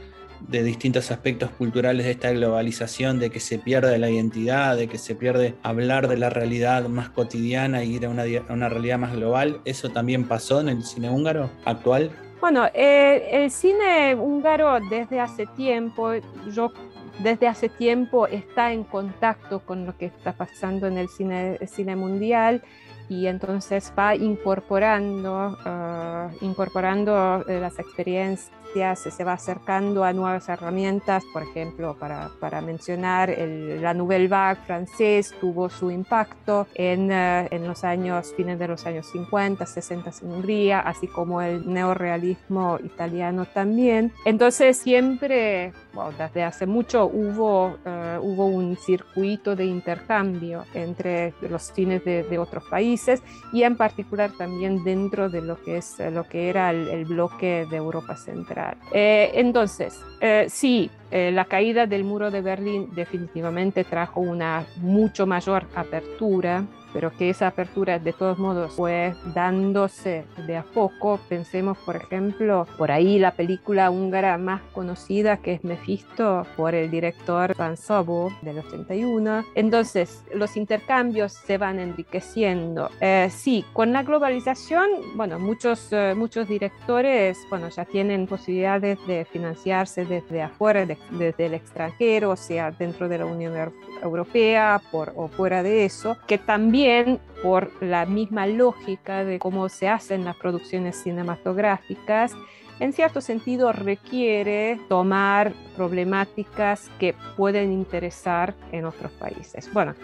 de 0.48 0.62
distintos 0.62 1.10
aspectos 1.10 1.50
culturales 1.50 2.06
de 2.06 2.12
esta 2.12 2.30
globalización, 2.30 3.18
de 3.18 3.30
que 3.30 3.40
se 3.40 3.58
pierde 3.58 3.98
la 3.98 4.10
identidad, 4.10 4.76
de 4.76 4.86
que 4.86 4.98
se 4.98 5.14
pierde 5.14 5.54
hablar 5.62 6.08
de 6.08 6.18
la 6.18 6.30
realidad 6.30 6.88
más 6.88 7.10
cotidiana 7.10 7.82
y 7.82 7.96
ir 7.96 8.06
a 8.06 8.10
una, 8.10 8.24
una 8.48 8.68
realidad 8.68 8.98
más 8.98 9.14
global. 9.14 9.60
¿Eso 9.64 9.90
también 9.90 10.28
pasó 10.28 10.60
en 10.60 10.68
el 10.68 10.84
cine 10.84 11.10
húngaro 11.10 11.50
actual? 11.64 12.12
Bueno, 12.40 12.66
eh, 12.74 13.28
el 13.32 13.50
cine 13.50 14.14
húngaro 14.14 14.78
desde 14.88 15.18
hace 15.18 15.46
tiempo, 15.46 16.12
yo 16.54 16.70
desde 17.18 17.48
hace 17.48 17.68
tiempo 17.68 18.26
está 18.26 18.72
en 18.72 18.84
contacto 18.84 19.60
con 19.60 19.86
lo 19.86 19.96
que 19.96 20.06
está 20.06 20.32
pasando 20.32 20.86
en 20.86 20.98
el 20.98 21.08
cine, 21.08 21.96
mundial 21.96 22.62
y 23.08 23.26
entonces 23.26 23.92
va 23.96 24.16
incorporando, 24.16 25.56
uh, 25.64 26.44
incorporando 26.44 27.44
uh, 27.46 27.50
las 27.60 27.78
experiencias, 27.78 28.98
se 28.98 29.24
va 29.24 29.34
acercando 29.34 30.04
a 30.04 30.12
nuevas 30.12 30.48
herramientas, 30.50 31.24
por 31.32 31.42
ejemplo, 31.42 31.96
para, 31.98 32.60
mencionar 32.60 33.34
la 33.38 33.94
Nouvelle 33.94 34.28
Vague 34.28 34.60
francés 34.66 35.34
tuvo 35.40 35.70
su 35.70 35.90
impacto 35.90 36.66
en, 36.74 37.10
en, 37.10 37.66
los 37.66 37.84
años, 37.84 38.34
fines 38.36 38.58
de 38.58 38.68
los 38.68 38.84
años 38.84 39.06
50, 39.12 39.64
60 39.64 40.10
en 40.20 40.30
Hungría, 40.30 40.80
así 40.80 41.06
como 41.06 41.40
el 41.40 41.72
neorealismo 41.72 42.78
italiano 42.84 43.46
también. 43.46 44.12
Entonces 44.26 44.76
siempre, 44.76 45.72
bueno, 45.96 46.12
desde 46.16 46.44
hace 46.44 46.66
mucho 46.66 47.06
hubo, 47.06 47.78
hubo 48.22 48.46
un 48.46 48.76
circuito 48.76 49.56
de 49.56 49.64
intercambio 49.64 50.64
entre 50.74 51.34
los 51.50 51.62
cines 51.62 52.04
de, 52.04 52.22
de 52.22 52.38
otros 52.38 52.62
países 52.70 53.22
y 53.52 53.64
en 53.64 53.76
particular 53.76 54.30
también 54.38 54.84
dentro 54.84 55.28
de 55.28 55.40
lo 55.40 55.60
que 55.62 55.78
es 55.78 55.98
lo 56.12 56.24
que 56.24 56.48
era 56.48 56.70
el, 56.70 56.88
el 56.88 57.04
bloque 57.04 57.66
de 57.70 57.76
Europa 57.76 58.16
Central. 58.16 58.76
Eh, 58.92 59.30
entonces, 59.34 60.00
eh, 60.20 60.46
sí, 60.48 60.90
eh, 61.10 61.30
la 61.32 61.44
caída 61.44 61.86
del 61.86 62.04
muro 62.04 62.30
de 62.30 62.40
Berlín 62.42 62.88
definitivamente 62.94 63.84
trajo 63.84 64.20
una 64.20 64.66
mucho 64.76 65.26
mayor 65.26 65.66
apertura 65.74 66.64
pero 66.96 67.14
que 67.14 67.28
esa 67.28 67.48
apertura 67.48 67.98
de 67.98 68.14
todos 68.14 68.38
modos 68.38 68.72
fue 68.72 69.14
dándose 69.34 70.24
de 70.46 70.56
a 70.56 70.62
poco. 70.62 71.20
Pensemos, 71.28 71.76
por 71.76 71.94
ejemplo, 71.94 72.66
por 72.78 72.90
ahí 72.90 73.18
la 73.18 73.32
película 73.32 73.90
húngara 73.90 74.38
más 74.38 74.62
conocida 74.72 75.36
que 75.36 75.52
es 75.52 75.62
Mephisto 75.62 76.46
por 76.56 76.74
el 76.74 76.90
director 76.90 77.54
Van 77.54 77.76
Sobo 77.76 78.32
del 78.40 78.60
81. 78.60 79.44
Entonces, 79.54 80.24
los 80.34 80.56
intercambios 80.56 81.34
se 81.34 81.58
van 81.58 81.80
enriqueciendo. 81.80 82.88
Eh, 83.02 83.28
sí, 83.30 83.62
con 83.74 83.92
la 83.92 84.02
globalización, 84.02 84.88
bueno, 85.16 85.38
muchos, 85.38 85.92
eh, 85.92 86.14
muchos 86.16 86.48
directores, 86.48 87.36
bueno, 87.50 87.68
ya 87.68 87.84
tienen 87.84 88.26
posibilidades 88.26 88.98
de 89.06 89.26
financiarse 89.26 90.06
desde 90.06 90.40
afuera, 90.40 90.86
de, 90.86 90.96
desde 91.10 91.44
el 91.44 91.52
extranjero, 91.52 92.36
sea 92.36 92.70
dentro 92.70 93.06
de 93.06 93.18
la 93.18 93.26
Unión 93.26 93.52
Europea 94.02 94.80
por, 94.90 95.12
o 95.14 95.28
fuera 95.28 95.62
de 95.62 95.84
eso, 95.84 96.16
que 96.26 96.38
también 96.38 96.85
por 97.42 97.70
la 97.82 98.06
misma 98.06 98.46
lógica 98.46 99.24
de 99.24 99.38
cómo 99.38 99.68
se 99.68 99.88
hacen 99.88 100.24
las 100.24 100.36
producciones 100.36 100.96
cinematográficas, 100.96 102.32
en 102.78 102.92
cierto 102.92 103.20
sentido 103.20 103.72
requiere 103.72 104.78
tomar 104.88 105.52
problemáticas 105.76 106.90
que 106.98 107.14
pueden 107.36 107.72
interesar 107.72 108.54
en 108.72 108.84
otros 108.84 109.10
países. 109.12 109.72
Bueno, 109.72 109.94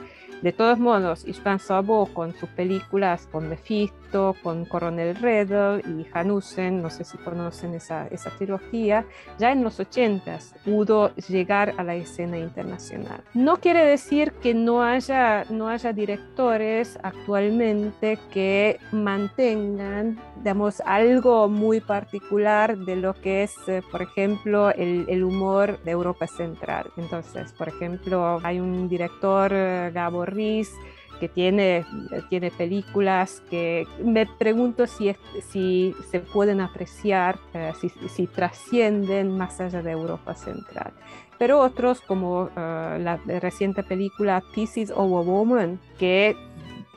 de 0.42 0.52
todos 0.52 0.78
modos, 0.78 1.26
István 1.26 1.60
Sabo 1.60 2.06
con 2.06 2.34
sus 2.34 2.48
películas, 2.50 3.28
con 3.30 3.48
Mephisto, 3.48 4.01
con 4.42 4.64
Coronel 4.66 5.16
Redl 5.16 5.80
y 5.88 6.06
Hanusen, 6.12 6.82
no 6.82 6.90
sé 6.90 7.04
si 7.04 7.16
conocen 7.18 7.74
esa, 7.74 8.06
esa 8.08 8.30
trilogía, 8.30 9.06
ya 9.38 9.52
en 9.52 9.64
los 9.64 9.80
80 9.80 10.22
pudo 10.64 11.14
llegar 11.16 11.74
a 11.78 11.82
la 11.82 11.94
escena 11.94 12.38
internacional. 12.38 13.22
No 13.34 13.56
quiere 13.58 13.84
decir 13.84 14.32
que 14.42 14.54
no 14.54 14.82
haya, 14.82 15.44
no 15.48 15.68
haya 15.68 15.92
directores 15.92 16.98
actualmente 17.02 18.18
que 18.32 18.78
mantengan, 18.92 20.20
digamos, 20.36 20.80
algo 20.82 21.48
muy 21.48 21.80
particular 21.80 22.76
de 22.76 22.96
lo 22.96 23.14
que 23.14 23.44
es, 23.44 23.54
eh, 23.66 23.82
por 23.90 24.02
ejemplo, 24.02 24.70
el, 24.70 25.06
el 25.08 25.24
humor 25.24 25.82
de 25.84 25.92
Europa 25.92 26.26
Central. 26.26 26.90
Entonces, 26.96 27.52
por 27.52 27.68
ejemplo, 27.68 28.40
hay 28.42 28.60
un 28.60 28.88
director, 28.88 29.50
eh, 29.52 29.90
Gabor 29.92 30.34
que 31.22 31.28
tiene, 31.28 31.86
tiene 32.30 32.50
películas 32.50 33.44
que 33.48 33.86
me 34.04 34.26
pregunto 34.26 34.88
si, 34.88 35.14
si 35.52 35.94
se 36.10 36.18
pueden 36.18 36.60
apreciar, 36.60 37.38
eh, 37.54 37.70
si, 37.80 37.90
si, 38.08 38.26
trascienden 38.26 39.38
más 39.38 39.60
allá 39.60 39.82
de 39.82 39.92
Europa 39.92 40.34
Central. 40.34 40.92
Pero 41.38 41.60
otros, 41.60 42.00
como 42.00 42.42
uh, 42.42 42.50
la 42.56 43.20
reciente 43.40 43.84
película 43.84 44.42
Pieces 44.52 44.90
of 44.90 44.98
a 44.98 45.20
Woman, 45.20 45.78
que 45.96 46.34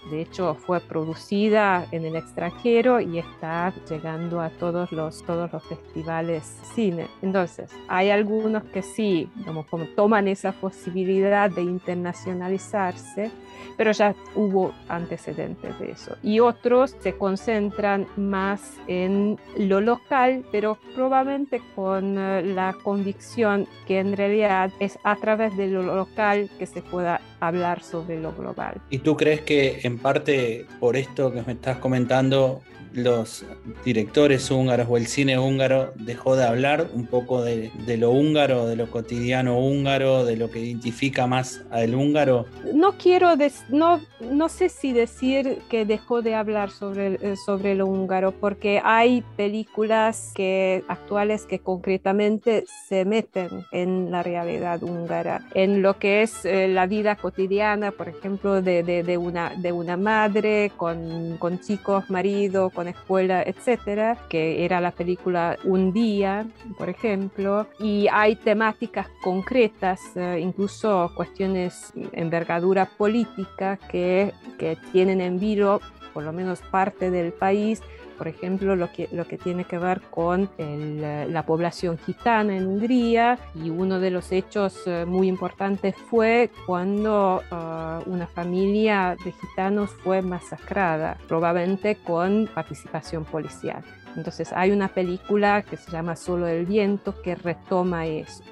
de 0.09 0.21
hecho, 0.21 0.55
fue 0.55 0.79
producida 0.79 1.88
en 1.91 2.05
el 2.05 2.15
extranjero 2.15 3.01
y 3.01 3.19
está 3.19 3.74
llegando 3.89 4.39
a 4.39 4.50
todos 4.50 4.91
los, 4.91 5.24
todos 5.24 5.51
los 5.51 5.63
festivales 5.63 6.43
cine. 6.75 7.07
Entonces, 7.21 7.71
hay 7.88 8.12
algunos 8.12 8.63
que 8.65 8.83
sí, 8.83 9.29
como, 9.45 9.65
como 9.65 9.85
toman 9.85 10.27
esa 10.27 10.51
posibilidad 10.51 11.50
de 11.50 11.63
internacionalizarse, 11.63 13.31
pero 13.77 13.91
ya 13.91 14.15
hubo 14.35 14.74
antecedentes 14.88 15.77
de 15.79 15.91
eso. 15.91 16.15
Y 16.24 16.39
otros 16.39 16.95
se 17.00 17.13
concentran 17.13 18.07
más 18.15 18.77
en 18.88 19.38
lo 19.57 19.81
local, 19.81 20.45
pero 20.51 20.77
probablemente 20.93 21.62
con 21.75 22.17
uh, 22.17 22.41
la 22.41 22.75
convicción 22.83 23.67
que 23.88 24.00
en 24.00 24.15
realidad 24.15 24.71
es 24.79 25.00
a 25.03 25.15
través 25.15 25.55
de 25.57 25.67
lo 25.67 25.81
local 25.81 26.50
que 26.57 26.65
se 26.65 26.81
pueda 26.81 27.21
hablar 27.39 27.83
sobre 27.83 28.19
lo 28.19 28.33
global. 28.33 28.81
¿Y 28.89 29.00
tú 29.00 29.15
crees 29.15 29.41
que 29.41 29.79
en 29.83 29.95
parte 29.98 30.66
por 30.80 30.96
esto 30.96 31.32
que 31.32 31.42
me 31.44 31.54
estás 31.54 31.78
comentando, 31.78 32.62
los 32.96 33.46
directores 33.84 34.50
húngaros 34.50 34.88
o 34.90 34.98
el 34.98 35.08
cine 35.08 35.38
húngaro 35.38 35.94
dejó 35.96 36.36
de 36.36 36.46
hablar 36.46 36.88
un 36.94 37.06
poco 37.06 37.44
de, 37.44 37.72
de, 37.86 37.98
lo 37.98 38.12
húngaro, 38.12 38.66
de 38.66 38.75
lo 38.75 38.90
cotidiano 38.90 39.60
húngaro, 39.60 40.25
de 40.25 40.38
lo 40.38 40.50
que 40.50 40.60
identifica 40.60 41.28
más 41.28 41.64
al 41.72 41.94
húngaro? 41.94 42.46
No 42.74 42.98
quiero, 42.98 43.36
no, 43.70 44.02
no 44.22 44.50
sé 44.50 44.70
si 44.70 44.94
decir 44.94 45.60
que 45.70 45.86
dejó 45.86 46.22
de 46.22 46.36
hablar 46.36 46.72
sobre, 46.72 47.16
eh, 47.16 47.36
sobre 47.46 47.75
lo 47.75 47.86
húngaro, 47.86 48.32
porque 48.32 48.82
hay 48.84 49.24
películas 49.36 50.32
que, 50.34 50.84
actuales 50.88 51.46
que 51.46 51.60
concretamente 51.60 52.64
se 52.88 53.04
meten 53.06 53.66
en 53.72 54.12
la 54.12 54.24
realidad 54.24 54.82
húngara, 54.82 55.42
en 55.54 55.82
lo 55.82 56.00
que 56.00 56.22
es 56.22 56.46
eh, 56.46 56.68
la 56.70 56.88
vida 56.88 57.16
cotidiana, 57.18 57.92
por 57.92 58.08
ejemplo, 58.08 58.62
de, 58.62 58.84
de, 58.84 59.04
de, 59.04 59.18
una, 59.18 59.54
de 59.58 59.72
una 59.72 59.98
madre 59.98 60.72
con, 60.78 61.38
con 61.38 61.60
chicos, 61.60 62.10
marido, 62.10 62.70
con 62.70 62.85
escuela, 62.92 63.44
etcétera, 63.44 64.18
que 64.30 64.65
era 64.65 64.82
la 64.82 64.92
película 64.92 65.58
Un 65.63 65.94
día, 65.94 66.46
por 66.77 66.89
ejemplo, 66.89 67.68
y 67.80 68.08
hay 68.12 68.36
temáticas 68.36 69.08
concretas, 69.22 70.00
eh, 70.15 70.39
incluso 70.42 71.12
cuestiones 71.15 71.94
envergadura 72.12 72.86
política 72.86 73.77
que, 73.89 74.34
que 74.58 74.77
tienen 74.92 75.22
en 75.22 75.39
vilo 75.39 75.82
por 76.13 76.24
lo 76.24 76.32
menos 76.32 76.62
parte 76.62 77.12
del 77.12 77.34
país 77.34 77.82
por 78.17 78.27
ejemplo, 78.27 78.75
lo 78.75 78.91
que, 78.91 79.10
lo 79.12 79.27
que 79.27 79.38
tiene 79.38 79.65
que 79.65 79.77
ver 79.77 80.01
con 80.10 80.50
el, 80.57 81.01
la 81.31 81.45
población 81.45 81.98
gitana 81.98 82.55
en 82.55 82.67
Hungría 82.67 83.38
y 83.55 83.69
uno 83.69 84.00
de 84.00 84.12
los 84.12 84.31
hechos 84.31 84.86
uh, 84.88 85.05
muy 85.05 85.27
importantes 85.27 85.95
fue 86.10 86.50
cuando 86.65 87.41
uh, 87.51 88.10
una 88.10 88.27
familia 88.27 89.15
de 89.24 89.31
gitanos 89.31 89.91
fue 90.03 90.22
masacrada, 90.22 91.17
probablemente 91.27 91.95
con 91.95 92.50
participación 92.53 93.25
policial. 93.25 93.84
Entonces 94.15 94.53
hay 94.53 94.72
una 94.72 94.88
película 94.88 95.62
que 95.62 95.77
se 95.77 95.91
llama 95.91 96.15
Solo 96.15 96.48
el 96.48 96.65
viento 96.65 97.22
que 97.22 97.36
retoma 97.36 98.05
eso. 98.05 98.43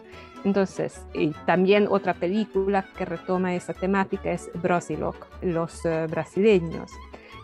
Entonces, 0.44 1.06
y 1.14 1.30
también 1.46 1.88
otra 1.90 2.14
película 2.14 2.86
que 2.98 3.06
retoma 3.06 3.56
esa 3.56 3.74
temática 3.74 4.32
es 4.32 4.50
Brasilok, 4.62 5.26
los 5.42 5.86
uh, 5.86 6.08
brasileños 6.10 6.92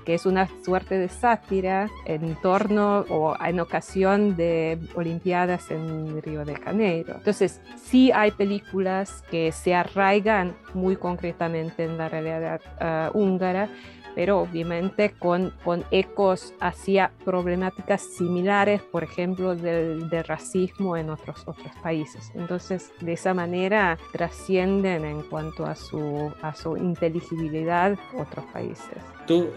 que 0.09 0.15
es 0.15 0.25
una 0.25 0.49
suerte 0.65 0.97
de 0.97 1.07
sátira 1.07 1.87
en 2.05 2.33
torno 2.41 3.01
o 3.11 3.35
en 3.45 3.59
ocasión 3.59 4.35
de 4.35 4.79
Olimpiadas 4.95 5.69
en 5.69 6.19
Río 6.23 6.45
de 6.45 6.55
Janeiro. 6.55 7.13
Entonces, 7.17 7.61
sí 7.77 8.11
hay 8.11 8.31
películas 8.31 9.23
que 9.29 9.51
se 9.51 9.75
arraigan 9.75 10.55
muy 10.73 10.95
concretamente 10.95 11.83
en 11.83 11.99
la 11.99 12.09
realidad 12.09 12.59
uh, 12.81 13.15
húngara, 13.15 13.69
pero 14.15 14.39
obviamente 14.39 15.11
con, 15.17 15.53
con 15.63 15.83
ecos 15.91 16.53
hacia 16.59 17.11
problemáticas 17.25 18.01
similares, 18.01 18.81
por 18.81 19.03
ejemplo, 19.03 19.55
del, 19.55 20.09
del, 20.09 20.23
racismo 20.23 20.97
en 20.97 21.09
otros, 21.09 21.43
otros 21.45 21.71
países. 21.81 22.31
Entonces, 22.35 22.91
de 23.01 23.13
esa 23.13 23.33
manera 23.33 23.97
trascienden 24.11 25.05
en 25.05 25.21
cuanto 25.23 25.65
a 25.65 25.75
su, 25.75 26.31
a 26.41 26.55
su 26.55 26.77
inteligibilidad 26.77 27.97
otros 28.17 28.45
países. 28.53 28.97
Tú 29.27 29.49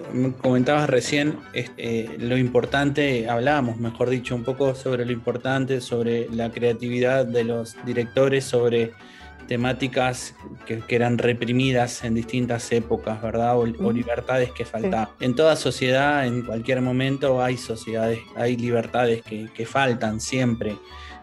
comentabas 0.43 0.89
recién 0.91 1.39
eh, 1.55 2.17
lo 2.19 2.37
importante, 2.37 3.29
hablábamos, 3.29 3.79
mejor 3.79 4.11
dicho, 4.11 4.35
un 4.35 4.45
poco 4.45 4.75
sobre 4.75 5.07
lo 5.07 5.13
importante, 5.13 5.81
sobre 5.81 6.29
la 6.29 6.51
creatividad 6.51 7.25
de 7.25 7.45
los 7.45 7.77
directores, 7.85 8.45
sobre 8.45 8.93
temáticas 9.47 10.35
que, 10.67 10.81
que, 10.81 10.97
eran 10.97 11.19
reprimidas 11.19 12.05
en 12.05 12.15
distintas 12.15 12.71
épocas, 12.73 13.21
¿verdad? 13.23 13.57
O, 13.57 13.63
o 13.63 13.93
libertades 13.93 14.51
que 14.53 14.65
faltaban. 14.65 15.09
Sí. 15.19 15.25
En 15.25 15.35
toda 15.35 15.57
sociedad, 15.57 16.27
en 16.27 16.43
cualquier 16.43 16.81
momento, 16.81 17.43
hay 17.43 17.57
sociedades, 17.57 18.21
hay 18.37 18.57
libertades 18.57 19.23
que, 19.23 19.49
que, 19.55 19.67
faltan 19.67 20.21
siempre. 20.21 20.77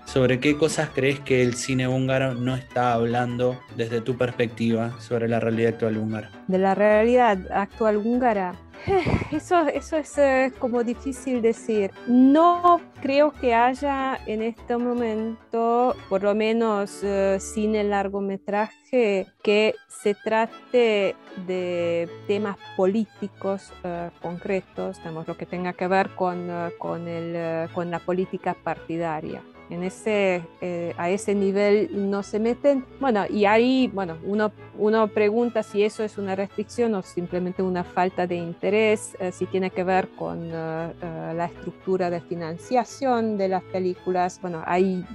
¿Sobre 0.06 0.40
qué 0.40 0.58
cosas 0.58 0.90
crees 0.94 1.20
que 1.20 1.44
el 1.44 1.54
cine 1.54 1.88
húngaro 1.88 2.34
no 2.34 2.56
está 2.56 2.94
hablando 2.94 3.60
desde 3.78 4.02
tu 4.02 4.18
perspectiva 4.18 5.00
sobre 5.00 5.28
la 5.28 5.40
realidad 5.40 5.74
actual 5.74 5.98
húngara? 5.98 6.32
De 6.48 6.58
la 6.58 6.74
realidad 6.74 7.38
actual 7.52 7.98
húngara, 7.98 8.56
eso, 9.32 9.68
eso 9.68 9.98
es 9.98 10.18
eh, 10.18 10.54
como 10.60 10.84
difícil 10.84 11.42
decir. 11.42 11.92
No 12.08 12.82
creo 13.02 13.32
que 13.32 13.54
haya 13.54 14.20
en 14.26 14.42
este 14.42 14.78
momento, 14.78 15.96
por 16.08 16.24
lo 16.24 16.36
menos 16.36 17.04
eh, 17.04 17.38
cine 17.40 17.84
largometraje, 17.84 19.28
que 19.44 19.76
se 19.88 20.14
trate 20.16 21.16
de 21.48 22.10
temas 22.28 22.58
políticos 22.76 23.72
eh, 23.84 24.10
concretos, 24.22 24.98
digamos, 24.98 25.28
lo 25.28 25.38
que 25.38 25.46
tenga 25.46 25.74
que 25.74 25.88
ver 25.88 26.10
con, 26.16 26.50
uh, 26.50 26.72
con, 26.78 27.08
el, 27.08 27.70
con 27.72 27.92
la 27.92 28.00
política 28.00 28.56
partidaria 28.64 29.42
en 29.70 29.84
ese, 29.84 30.44
eh, 30.62 30.94
a 30.98 31.10
ese 31.10 31.36
nivel 31.36 32.10
no 32.10 32.24
se 32.24 32.40
meten. 32.40 32.86
Bueno, 33.00 33.26
y 33.30 33.46
ahí, 33.46 33.90
bueno, 33.94 34.18
uno, 34.24 34.52
uno 34.78 35.08
pregunta 35.08 35.64
si 35.64 35.84
eso 35.84 36.04
es 36.04 36.18
una 36.18 36.36
restricción 36.36 36.96
o 36.96 37.02
simplemente 37.02 37.62
una 37.62 37.84
falta 37.84 38.26
de 38.26 38.36
interés, 38.36 39.16
eh, 39.20 39.32
si 39.32 39.46
tiene 39.46 39.70
que 39.70 39.84
ver 39.84 40.10
con 40.10 40.48
uh, 40.48 40.94
la 41.34 41.46
estructura 41.46 42.10
de 42.10 42.22
financiación 42.22 43.38
de 43.38 43.48
las 43.48 43.64
películas. 43.64 44.40
Bueno, 44.42 44.64
hay 44.66 45.06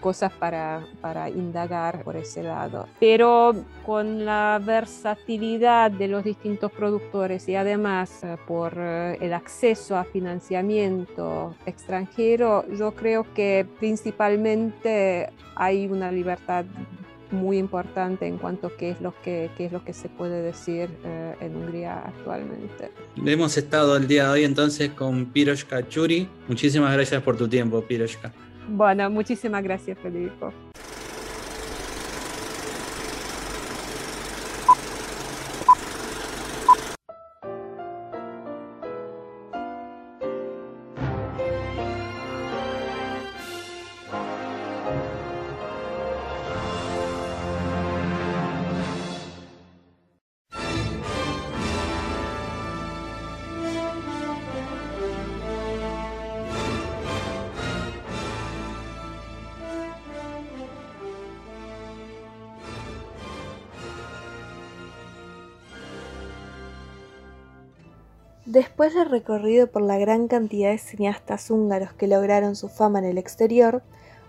cosas 0.00 0.32
para, 0.32 0.86
para, 1.00 1.28
indagar 1.28 2.02
por 2.02 2.16
ese 2.16 2.42
lado. 2.42 2.88
Pero 3.00 3.54
con 3.84 4.24
la 4.24 4.60
versatilidad 4.64 5.90
de 5.90 6.08
los 6.08 6.24
distintos 6.24 6.70
productores 6.72 7.48
y 7.48 7.56
además 7.56 8.22
eh, 8.22 8.36
por 8.46 8.74
eh, 8.76 9.18
el 9.20 9.32
acceso 9.32 9.96
a 9.96 10.04
financiamiento 10.04 11.54
extranjero, 11.66 12.64
yo 12.76 12.92
creo 12.92 13.26
que 13.34 13.66
principalmente 13.78 15.30
hay 15.54 15.86
una 15.86 16.10
libertad 16.12 16.64
muy 17.30 17.58
importante 17.58 18.26
en 18.26 18.38
cuanto 18.38 18.68
a 18.68 18.76
qué 18.76 18.90
es 18.90 19.00
lo 19.00 19.14
que, 19.22 19.50
qué 19.56 19.66
es 19.66 19.72
lo 19.72 19.84
que 19.84 19.92
se 19.92 20.08
puede 20.08 20.42
decir 20.42 20.88
eh, 21.04 21.34
en 21.40 21.56
Hungría 21.56 21.98
actualmente. 21.98 22.90
Hemos 23.24 23.56
estado 23.56 23.96
el 23.96 24.06
día 24.06 24.24
de 24.24 24.30
hoy 24.30 24.44
entonces 24.44 24.90
con 24.90 25.26
Piroshka 25.26 25.88
Churi. 25.88 26.28
Muchísimas 26.48 26.92
gracias 26.92 27.22
por 27.22 27.36
tu 27.36 27.48
tiempo, 27.48 27.82
Piroshka. 27.82 28.32
Bueno, 28.68 29.08
muchísimas 29.10 29.62
gracias, 29.62 29.98
Federico. 29.98 30.52
Después 68.56 68.94
del 68.94 69.10
recorrido 69.10 69.66
por 69.66 69.82
la 69.82 69.98
gran 69.98 70.28
cantidad 70.28 70.70
de 70.70 70.78
cineastas 70.78 71.50
húngaros 71.50 71.92
que 71.92 72.06
lograron 72.06 72.56
su 72.56 72.70
fama 72.70 73.00
en 73.00 73.04
el 73.04 73.18
exterior, 73.18 73.82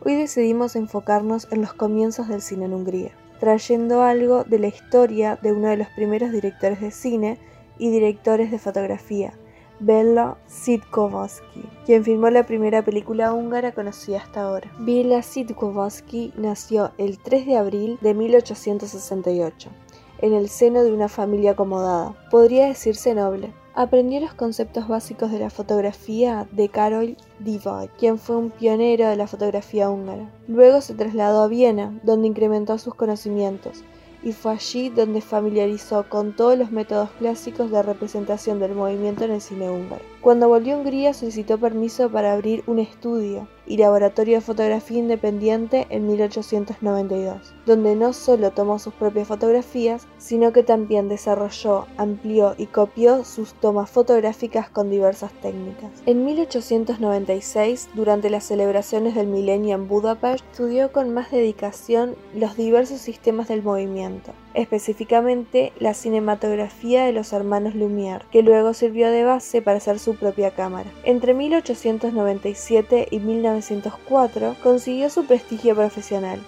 hoy 0.04 0.16
decidimos 0.16 0.76
enfocarnos 0.76 1.48
en 1.50 1.62
los 1.62 1.74
comienzos 1.74 2.28
del 2.28 2.42
cine 2.42 2.66
en 2.66 2.74
Hungría, 2.74 3.12
trayendo 3.40 4.02
algo 4.02 4.44
de 4.44 4.60
la 4.60 4.68
historia 4.68 5.40
de 5.42 5.54
uno 5.54 5.70
de 5.70 5.78
los 5.78 5.88
primeros 5.96 6.34
directores 6.34 6.82
de 6.82 6.92
cine 6.92 7.38
y 7.78 7.90
directores 7.90 8.52
de 8.52 8.60
fotografía, 8.60 9.32
Bela 9.80 10.36
Sidkowski, 10.48 11.64
quien 11.86 12.04
filmó 12.04 12.30
la 12.30 12.46
primera 12.46 12.84
película 12.84 13.32
húngara 13.32 13.72
conocida 13.72 14.18
hasta 14.18 14.42
ahora. 14.42 14.70
Bela 14.78 15.22
Sidkowski 15.22 16.34
nació 16.36 16.92
el 16.98 17.18
3 17.18 17.46
de 17.46 17.56
abril 17.56 17.98
de 18.02 18.14
1868, 18.14 19.70
en 20.20 20.34
el 20.34 20.50
seno 20.50 20.84
de 20.84 20.92
una 20.92 21.08
familia 21.08 21.52
acomodada, 21.52 22.14
podría 22.30 22.68
decirse 22.68 23.16
noble 23.16 23.54
aprendió 23.78 24.20
los 24.20 24.34
conceptos 24.34 24.88
básicos 24.88 25.32
de 25.32 25.38
la 25.38 25.52
fotografía 25.52 26.48
de 26.52 26.68
Karol 26.68 27.16
Divay, 27.38 27.90
quien 28.00 28.18
fue 28.18 28.36
un 28.36 28.50
pionero 28.50 29.08
de 29.08 29.16
la 29.16 29.28
fotografía 29.28 29.88
húngara. 29.88 30.32
Luego 30.48 30.82
se 30.82 30.96
trasladó 30.96 31.44
a 31.44 31.48
Viena, 31.48 32.00
donde 32.02 32.28
incrementó 32.28 32.80
sus 32.80 32.96
conocimientos, 32.96 33.84
y 34.24 34.32
fue 34.32 34.54
allí 34.54 34.90
donde 34.90 35.22
familiarizó 35.22 36.10
con 36.10 36.36
todos 36.36 36.58
los 36.58 36.72
métodos 36.72 37.12
clásicos 37.20 37.70
de 37.70 37.84
representación 37.84 38.60
del 38.60 38.74
movimiento 38.74 39.26
en 39.26 39.32
el 39.34 39.42
cine 39.42 39.70
húngaro. 39.70 40.02
Cuando 40.22 40.48
volvió 40.48 40.74
a 40.74 40.80
Hungría 40.80 41.14
solicitó 41.14 41.60
permiso 41.60 42.10
para 42.10 42.34
abrir 42.34 42.64
un 42.66 42.80
estudio 42.80 43.48
y 43.68 43.78
laboratorio 43.78 44.36
de 44.36 44.42
fotografía 44.42 45.00
independiente 45.00 45.88
en 45.90 46.08
1892, 46.08 47.54
donde 47.66 47.96
no 47.96 48.14
solo 48.14 48.52
tomó 48.52 48.80
sus 48.80 48.94
propias 48.94 49.28
fotografías, 49.28 50.08
sino 50.18 50.54
que 50.54 50.64
también 50.64 51.10
desarrolló, 51.10 51.88
amplió 51.98 52.56
y 52.58 52.68
copió 52.68 53.24
sus 53.24 53.54
tomas 53.54 53.90
fotográficas 53.90 54.70
con 54.70 54.90
diversas 54.90 55.32
técnicas. 55.42 55.92
En 56.06 56.26
1896, 56.26 57.90
durante 57.94 58.30
las 58.30 58.46
celebraciones 58.46 59.16
del 59.16 59.28
milenio 59.28 59.76
en 59.76 59.88
Budapest, 59.88 60.46
estudió 60.52 60.92
con 60.92 61.14
más 61.14 61.32
dedicación 61.32 62.16
los 62.34 62.56
diversos 62.56 63.00
sistemas 63.00 63.48
del 63.48 63.64
movimiento, 63.64 64.32
específicamente 64.58 65.72
la 65.80 65.94
cinematografía 65.94 67.06
de 67.06 67.14
los 67.14 67.32
hermanos 67.32 67.76
Lumière, 67.76 68.24
que 68.32 68.42
luego 68.42 68.74
sirvió 68.74 69.12
de 69.12 69.24
base 69.24 69.62
para 69.62 69.78
hacer 69.78 70.00
su 70.00 70.16
propia 70.16 70.52
cámara. 70.52 70.92
Entre 71.04 71.34
1897 71.34 73.08
y 73.12 73.20
1904 73.20 74.56
consiguió 74.64 75.10
su 75.10 75.26
prestigio 75.26 75.76
profesional, 75.76 76.42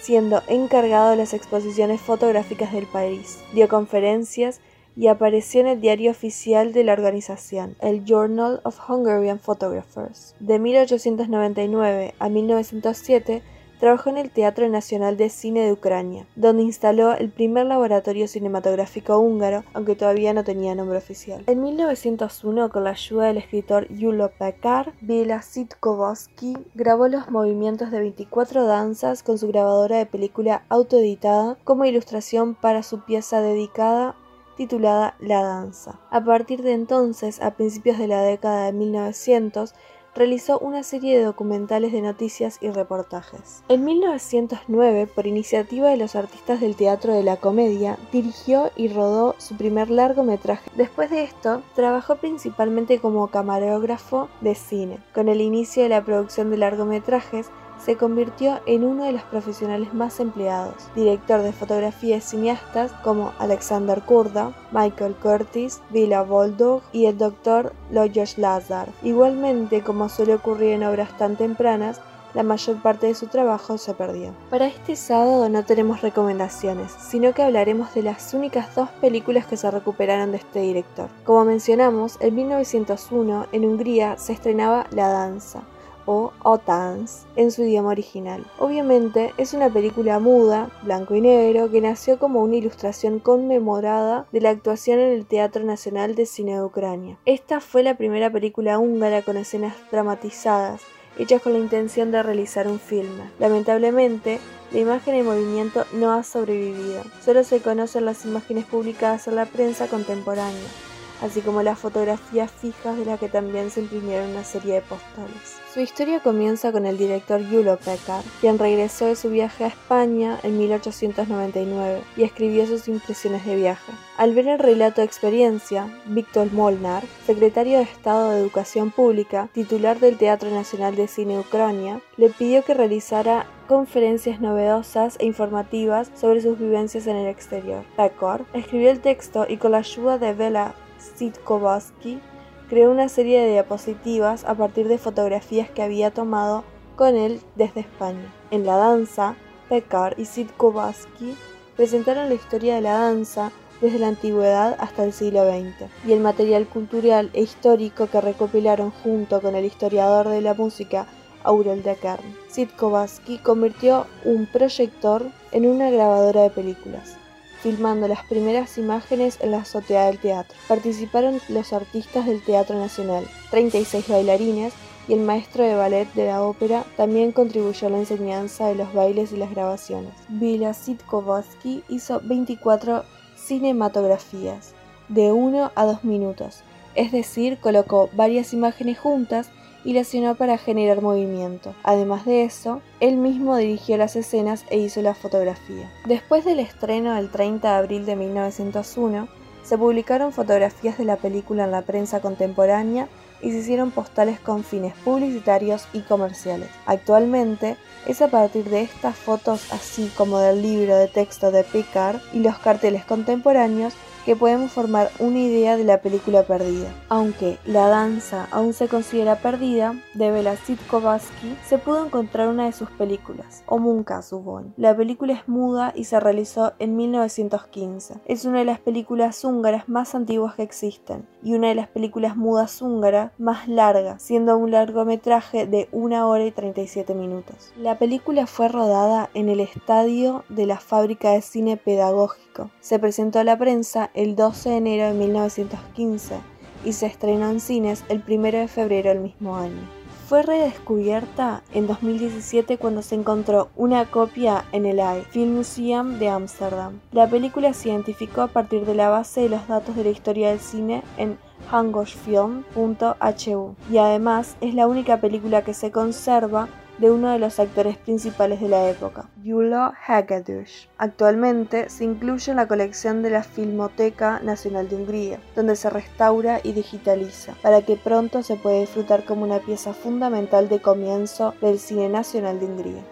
siendo 0.00 0.42
encargado 0.48 1.10
de 1.10 1.16
las 1.16 1.34
exposiciones 1.34 2.00
fotográficas 2.00 2.72
del 2.72 2.86
país. 2.86 3.38
Dio 3.54 3.68
conferencias 3.68 4.60
y 4.96 5.06
apareció 5.06 5.60
en 5.60 5.68
el 5.68 5.80
diario 5.80 6.10
oficial 6.10 6.72
de 6.72 6.84
la 6.84 6.92
organización, 6.92 7.76
el 7.80 8.04
Journal 8.04 8.60
of 8.64 8.78
Hungarian 8.90 9.38
Photographers. 9.38 10.34
De 10.40 10.58
1899 10.58 12.14
a 12.18 12.28
1907 12.28 13.42
trabajó 13.82 14.10
en 14.10 14.18
el 14.18 14.30
Teatro 14.30 14.68
Nacional 14.68 15.16
de 15.16 15.28
Cine 15.28 15.62
de 15.62 15.72
Ucrania, 15.72 16.24
donde 16.36 16.62
instaló 16.62 17.14
el 17.14 17.30
primer 17.30 17.66
laboratorio 17.66 18.28
cinematográfico 18.28 19.18
húngaro, 19.18 19.64
aunque 19.74 19.96
todavía 19.96 20.32
no 20.32 20.44
tenía 20.44 20.76
nombre 20.76 20.98
oficial. 20.98 21.42
En 21.48 21.60
1901, 21.60 22.70
con 22.70 22.84
la 22.84 22.90
ayuda 22.90 23.24
del 23.26 23.38
escritor 23.38 23.88
Yulo 23.88 24.30
Pekar, 24.38 24.92
Vila 25.00 25.42
Sitkovsky 25.42 26.58
grabó 26.76 27.08
los 27.08 27.28
movimientos 27.28 27.90
de 27.90 27.98
24 27.98 28.66
danzas 28.66 29.24
con 29.24 29.36
su 29.36 29.48
grabadora 29.48 29.98
de 29.98 30.06
película 30.06 30.62
autoeditada 30.68 31.58
como 31.64 31.84
ilustración 31.84 32.54
para 32.54 32.84
su 32.84 33.00
pieza 33.00 33.40
dedicada 33.40 34.14
titulada 34.56 35.16
La 35.18 35.42
danza. 35.42 35.98
A 36.10 36.22
partir 36.22 36.62
de 36.62 36.72
entonces, 36.72 37.40
a 37.40 37.52
principios 37.52 37.98
de 37.98 38.06
la 38.06 38.22
década 38.22 38.66
de 38.66 38.72
1900, 38.72 39.74
realizó 40.14 40.58
una 40.58 40.82
serie 40.82 41.18
de 41.18 41.24
documentales 41.24 41.92
de 41.92 42.02
noticias 42.02 42.58
y 42.60 42.70
reportajes. 42.70 43.62
En 43.68 43.84
1909, 43.84 45.06
por 45.06 45.26
iniciativa 45.26 45.88
de 45.88 45.96
los 45.96 46.16
artistas 46.16 46.60
del 46.60 46.76
Teatro 46.76 47.14
de 47.14 47.22
la 47.22 47.36
Comedia, 47.36 47.98
dirigió 48.12 48.70
y 48.76 48.88
rodó 48.88 49.34
su 49.38 49.56
primer 49.56 49.90
largometraje. 49.90 50.70
Después 50.76 51.10
de 51.10 51.24
esto, 51.24 51.62
trabajó 51.74 52.16
principalmente 52.16 52.98
como 52.98 53.28
camarógrafo 53.28 54.28
de 54.40 54.54
cine. 54.54 54.98
Con 55.14 55.28
el 55.28 55.40
inicio 55.40 55.82
de 55.82 55.88
la 55.88 56.04
producción 56.04 56.50
de 56.50 56.58
largometrajes, 56.58 57.50
se 57.84 57.96
convirtió 57.96 58.60
en 58.66 58.84
uno 58.84 59.04
de 59.04 59.12
los 59.12 59.22
profesionales 59.22 59.92
más 59.92 60.20
empleados, 60.20 60.74
director 60.94 61.42
de 61.42 61.52
fotografía 61.52 62.16
de 62.16 62.20
cineastas 62.20 62.92
como 63.04 63.32
Alexander 63.38 64.02
Kurda, 64.02 64.52
Michael 64.70 65.14
Curtis, 65.14 65.80
Vila 65.90 66.22
Boldog 66.22 66.82
y 66.92 67.06
el 67.06 67.18
doctor 67.18 67.72
Lajos 67.90 68.38
Lazar. 68.38 68.88
Igualmente, 69.02 69.82
como 69.82 70.08
suele 70.08 70.34
ocurrir 70.34 70.72
en 70.72 70.84
obras 70.84 71.16
tan 71.18 71.36
tempranas, 71.36 72.00
la 72.34 72.42
mayor 72.42 72.80
parte 72.80 73.06
de 73.06 73.14
su 73.14 73.26
trabajo 73.26 73.76
se 73.78 73.94
perdió. 73.94 74.32
Para 74.48 74.66
este 74.66 74.96
sábado 74.96 75.48
no 75.48 75.64
tenemos 75.64 76.00
recomendaciones, 76.00 76.90
sino 76.92 77.34
que 77.34 77.42
hablaremos 77.42 77.92
de 77.94 78.02
las 78.02 78.32
únicas 78.32 78.74
dos 78.74 78.88
películas 79.00 79.46
que 79.46 79.56
se 79.56 79.70
recuperaron 79.70 80.30
de 80.30 80.38
este 80.38 80.60
director. 80.60 81.08
Como 81.24 81.44
mencionamos, 81.44 82.16
en 82.20 82.34
1901 82.34 83.46
en 83.52 83.64
Hungría 83.64 84.16
se 84.18 84.32
estrenaba 84.32 84.86
La 84.92 85.08
Danza, 85.08 85.62
o 86.06 86.32
Otans 86.42 87.26
en 87.36 87.50
su 87.50 87.62
idioma 87.62 87.90
original. 87.90 88.44
Obviamente 88.58 89.32
es 89.36 89.54
una 89.54 89.68
película 89.70 90.18
muda, 90.18 90.70
blanco 90.82 91.14
y 91.14 91.20
negro, 91.20 91.70
que 91.70 91.80
nació 91.80 92.18
como 92.18 92.42
una 92.42 92.56
ilustración 92.56 93.18
conmemorada 93.18 94.26
de 94.32 94.40
la 94.40 94.50
actuación 94.50 94.98
en 94.98 95.12
el 95.12 95.26
Teatro 95.26 95.64
Nacional 95.64 96.14
de 96.14 96.26
Cine 96.26 96.54
de 96.54 96.64
Ucrania. 96.64 97.18
Esta 97.24 97.60
fue 97.60 97.82
la 97.82 97.96
primera 97.96 98.30
película 98.30 98.78
húngara 98.78 99.22
con 99.22 99.36
escenas 99.36 99.74
dramatizadas, 99.90 100.82
hechas 101.18 101.42
con 101.42 101.52
la 101.52 101.58
intención 101.58 102.10
de 102.10 102.22
realizar 102.22 102.68
un 102.68 102.78
filme. 102.78 103.30
Lamentablemente, 103.38 104.38
la 104.72 104.78
imagen 104.78 105.14
en 105.14 105.26
movimiento 105.26 105.84
no 105.92 106.12
ha 106.12 106.22
sobrevivido. 106.22 107.02
Solo 107.24 107.44
se 107.44 107.60
conocen 107.60 108.06
las 108.06 108.24
imágenes 108.24 108.64
publicadas 108.64 109.28
en 109.28 109.36
la 109.36 109.46
prensa 109.46 109.86
contemporánea 109.88 110.91
así 111.22 111.40
como 111.40 111.62
las 111.62 111.78
fotografías 111.78 112.50
fijas 112.50 112.96
de 112.96 113.04
las 113.04 113.18
que 113.18 113.28
también 113.28 113.70
se 113.70 113.80
imprimieron 113.80 114.30
una 114.30 114.44
serie 114.44 114.74
de 114.74 114.80
postales. 114.82 115.62
Su 115.72 115.80
historia 115.80 116.20
comienza 116.20 116.70
con 116.70 116.84
el 116.84 116.98
director 116.98 117.40
Yulo 117.40 117.78
Pekar, 117.78 118.22
quien 118.42 118.58
regresó 118.58 119.06
de 119.06 119.16
su 119.16 119.30
viaje 119.30 119.64
a 119.64 119.68
España 119.68 120.38
en 120.42 120.58
1899 120.58 122.02
y 122.14 122.24
escribió 122.24 122.66
sus 122.66 122.88
impresiones 122.88 123.46
de 123.46 123.56
viaje. 123.56 123.90
Al 124.18 124.34
ver 124.34 124.48
el 124.48 124.58
relato 124.58 125.00
de 125.00 125.06
experiencia, 125.06 125.88
Víctor 126.04 126.52
Molnar, 126.52 127.04
secretario 127.24 127.78
de 127.78 127.84
Estado 127.84 128.30
de 128.30 128.40
Educación 128.40 128.90
Pública, 128.90 129.48
titular 129.54 129.98
del 129.98 130.18
Teatro 130.18 130.50
Nacional 130.50 130.94
de 130.94 131.08
Cine 131.08 131.38
Ucrania, 131.38 132.02
le 132.18 132.28
pidió 132.28 132.62
que 132.62 132.74
realizara 132.74 133.46
conferencias 133.66 134.40
novedosas 134.40 135.16
e 135.18 135.24
informativas 135.24 136.10
sobre 136.14 136.42
sus 136.42 136.58
vivencias 136.58 137.06
en 137.06 137.16
el 137.16 137.28
exterior. 137.28 137.84
Pekar 137.96 138.44
escribió 138.52 138.90
el 138.90 139.00
texto 139.00 139.46
y 139.48 139.56
con 139.56 139.72
la 139.72 139.78
ayuda 139.78 140.18
de 140.18 140.34
Bela 140.34 140.74
Sitkovsky 141.16 142.20
creó 142.68 142.90
una 142.90 143.08
serie 143.08 143.40
de 143.40 143.52
diapositivas 143.52 144.44
a 144.44 144.54
partir 144.54 144.88
de 144.88 144.98
fotografías 144.98 145.68
que 145.68 145.82
había 145.82 146.12
tomado 146.12 146.64
con 146.96 147.16
él 147.16 147.40
desde 147.56 147.80
España. 147.80 148.32
En 148.50 148.64
la 148.64 148.76
danza, 148.76 149.36
Pekar 149.68 150.14
y 150.18 150.24
Sitkovsky 150.24 151.36
presentaron 151.76 152.28
la 152.28 152.34
historia 152.34 152.74
de 152.74 152.80
la 152.82 152.98
danza 152.98 153.50
desde 153.80 153.98
la 153.98 154.08
antigüedad 154.08 154.76
hasta 154.78 155.04
el 155.04 155.12
siglo 155.12 155.44
XX, 155.44 155.90
y 156.06 156.12
el 156.12 156.20
material 156.20 156.66
cultural 156.66 157.30
e 157.32 157.42
histórico 157.42 158.06
que 158.06 158.20
recopilaron 158.20 158.92
junto 159.02 159.40
con 159.40 159.56
el 159.56 159.64
historiador 159.64 160.28
de 160.28 160.40
la 160.40 160.54
música 160.54 161.06
Aurel 161.42 161.82
de 161.82 161.96
Kern. 161.96 162.36
Sitkovsky 162.48 163.38
convirtió 163.38 164.06
un 164.24 164.46
proyector 164.46 165.26
en 165.50 165.66
una 165.66 165.90
grabadora 165.90 166.42
de 166.42 166.50
películas 166.50 167.18
filmando 167.62 168.08
las 168.08 168.24
primeras 168.24 168.76
imágenes 168.78 169.38
en 169.40 169.52
la 169.52 169.58
azotea 169.58 170.06
del 170.06 170.18
teatro. 170.18 170.56
Participaron 170.68 171.40
los 171.48 171.72
artistas 171.72 172.26
del 172.26 172.42
Teatro 172.42 172.76
Nacional, 172.76 173.24
36 173.50 174.08
bailarines, 174.08 174.72
y 175.08 175.14
el 175.14 175.20
maestro 175.20 175.64
de 175.64 175.74
ballet 175.74 176.12
de 176.14 176.26
la 176.26 176.42
ópera 176.42 176.84
también 176.96 177.32
contribuyó 177.32 177.88
a 177.88 177.90
la 177.90 177.98
enseñanza 177.98 178.66
de 178.66 178.76
los 178.76 178.92
bailes 178.94 179.32
y 179.32 179.36
las 179.36 179.50
grabaciones. 179.50 180.12
Vila 180.28 180.74
Sitkovsky 180.74 181.82
hizo 181.88 182.20
24 182.22 183.04
cinematografías, 183.36 184.74
de 185.08 185.32
1 185.32 185.72
a 185.74 185.84
2 185.84 186.04
minutos, 186.04 186.62
es 186.94 187.10
decir, 187.10 187.58
colocó 187.58 188.10
varias 188.12 188.52
imágenes 188.52 188.98
juntas 188.98 189.50
y 189.84 189.92
lesionó 189.92 190.34
para 190.34 190.58
generar 190.58 191.02
movimiento. 191.02 191.74
Además 191.82 192.24
de 192.24 192.44
eso, 192.44 192.80
él 193.00 193.16
mismo 193.16 193.56
dirigió 193.56 193.96
las 193.96 194.16
escenas 194.16 194.64
e 194.70 194.78
hizo 194.78 195.02
la 195.02 195.14
fotografía. 195.14 195.90
Después 196.06 196.44
del 196.44 196.60
estreno 196.60 197.14
del 197.14 197.30
30 197.30 197.68
de 197.68 197.76
abril 197.76 198.06
de 198.06 198.16
1901, 198.16 199.28
se 199.62 199.78
publicaron 199.78 200.32
fotografías 200.32 200.98
de 200.98 201.04
la 201.04 201.16
película 201.16 201.64
en 201.64 201.70
la 201.70 201.82
prensa 201.82 202.20
contemporánea 202.20 203.08
y 203.40 203.50
se 203.50 203.58
hicieron 203.58 203.90
postales 203.90 204.40
con 204.40 204.64
fines 204.64 204.94
publicitarios 205.04 205.86
y 205.92 206.00
comerciales. 206.00 206.68
Actualmente 206.86 207.76
es 208.06 208.22
a 208.22 208.28
partir 208.28 208.64
de 208.64 208.82
estas 208.82 209.16
fotos, 209.16 209.72
así 209.72 210.10
como 210.16 210.38
del 210.38 210.62
libro 210.62 210.96
de 210.96 211.08
texto 211.08 211.50
de 211.50 211.64
Picard 211.64 212.20
y 212.32 212.40
los 212.40 212.58
carteles 212.58 213.04
contemporáneos, 213.04 213.94
que 214.24 214.36
podemos 214.36 214.72
formar 214.72 215.10
una 215.18 215.38
idea 215.38 215.76
de 215.76 215.84
la 215.84 216.00
película 216.00 216.44
perdida. 216.44 216.88
Aunque 217.08 217.58
la 217.64 217.88
danza 217.88 218.48
aún 218.50 218.72
se 218.72 218.88
considera 218.88 219.36
perdida, 219.36 219.94
de 220.14 220.30
Bela 220.30 220.56
Sitkovsky 220.56 221.56
se 221.66 221.78
pudo 221.78 222.04
encontrar 222.04 222.48
una 222.48 222.66
de 222.66 222.72
sus 222.72 222.90
películas, 222.90 223.64
Omunka 223.66 224.22
Subon. 224.22 224.74
La 224.76 224.96
película 224.96 225.32
es 225.32 225.48
muda 225.48 225.92
y 225.96 226.04
se 226.04 226.20
realizó 226.20 226.72
en 226.78 226.96
1915. 226.96 228.14
Es 228.26 228.44
una 228.44 228.60
de 228.60 228.64
las 228.64 228.78
películas 228.78 229.44
húngaras 229.44 229.88
más 229.88 230.14
antiguas 230.14 230.54
que 230.54 230.62
existen 230.62 231.26
y 231.42 231.54
una 231.54 231.68
de 231.68 231.74
las 231.74 231.88
películas 231.88 232.36
mudas 232.36 232.80
húngaras 232.80 233.32
más 233.38 233.66
largas, 233.68 234.22
siendo 234.22 234.56
un 234.56 234.70
largometraje 234.70 235.66
de 235.66 235.88
1 235.92 236.28
hora 236.28 236.44
y 236.44 236.52
37 236.52 237.14
minutos. 237.14 237.72
La 237.76 237.98
película 237.98 238.46
fue 238.46 238.68
rodada 238.68 239.30
en 239.34 239.48
el 239.48 239.60
estadio 239.60 240.44
de 240.48 240.66
la 240.66 240.78
fábrica 240.78 241.30
de 241.30 241.42
cine 241.42 241.76
pedagógico. 241.76 242.70
Se 242.80 242.98
presentó 242.98 243.38
a 243.38 243.44
la 243.44 243.58
prensa 243.58 244.10
el 244.14 244.36
12 244.36 244.70
de 244.70 244.76
enero 244.76 245.06
de 245.06 245.14
1915 245.14 246.36
y 246.84 246.92
se 246.92 247.06
estrenó 247.06 247.50
en 247.50 247.60
cines 247.60 248.04
el 248.08 248.22
1 248.26 248.58
de 248.58 248.68
febrero 248.68 249.10
del 249.10 249.20
mismo 249.20 249.56
año. 249.56 249.88
Fue 250.28 250.42
redescubierta 250.42 251.62
en 251.74 251.86
2017 251.86 252.78
cuando 252.78 253.02
se 253.02 253.16
encontró 253.16 253.68
una 253.76 254.10
copia 254.10 254.64
en 254.72 254.86
el 254.86 254.98
AI 254.98 255.22
Film 255.30 255.56
Museum 255.56 256.18
de 256.18 256.30
Ámsterdam. 256.30 257.00
La 257.12 257.28
película 257.28 257.74
se 257.74 257.90
identificó 257.90 258.40
a 258.40 258.46
partir 258.46 258.86
de 258.86 258.94
la 258.94 259.10
base 259.10 259.42
de 259.42 259.50
los 259.50 259.68
datos 259.68 259.94
de 259.94 260.04
la 260.04 260.10
historia 260.10 260.48
del 260.48 260.60
cine 260.60 261.02
en 261.18 261.36
hangosfilm.hu 261.70 263.74
y 263.90 263.98
además 263.98 264.56
es 264.60 264.74
la 264.74 264.86
única 264.86 265.20
película 265.20 265.64
que 265.64 265.74
se 265.74 265.90
conserva 265.90 266.68
de 266.98 267.10
uno 267.10 267.30
de 267.30 267.38
los 267.38 267.58
actores 267.58 267.96
principales 267.96 268.60
de 268.60 268.68
la 268.68 268.88
época, 268.88 269.28
Yulo 269.42 269.92
Hagedüş. 270.06 270.88
Actualmente 270.98 271.88
se 271.88 272.04
incluye 272.04 272.50
en 272.50 272.56
la 272.56 272.68
colección 272.68 273.22
de 273.22 273.30
la 273.30 273.42
Filmoteca 273.42 274.40
Nacional 274.40 274.88
de 274.88 274.96
Hungría, 274.96 275.38
donde 275.56 275.76
se 275.76 275.90
restaura 275.90 276.60
y 276.62 276.72
digitaliza, 276.72 277.54
para 277.62 277.82
que 277.82 277.96
pronto 277.96 278.42
se 278.42 278.56
pueda 278.56 278.80
disfrutar 278.80 279.24
como 279.24 279.44
una 279.44 279.58
pieza 279.58 279.92
fundamental 279.92 280.68
de 280.68 280.80
comienzo 280.80 281.54
del 281.60 281.78
cine 281.78 282.08
nacional 282.08 282.60
de 282.60 282.66
Hungría. 282.66 283.02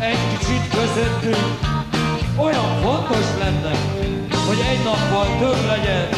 Egy 0.00 0.38
kicsit 0.38 0.68
közöttünk 0.68 1.58
olyan 2.36 2.80
fontos 2.82 3.26
lenne, 3.38 3.70
hogy 4.46 4.58
egy 4.70 4.84
nappal 4.84 5.26
több 5.38 5.66
legyen. 5.66 6.17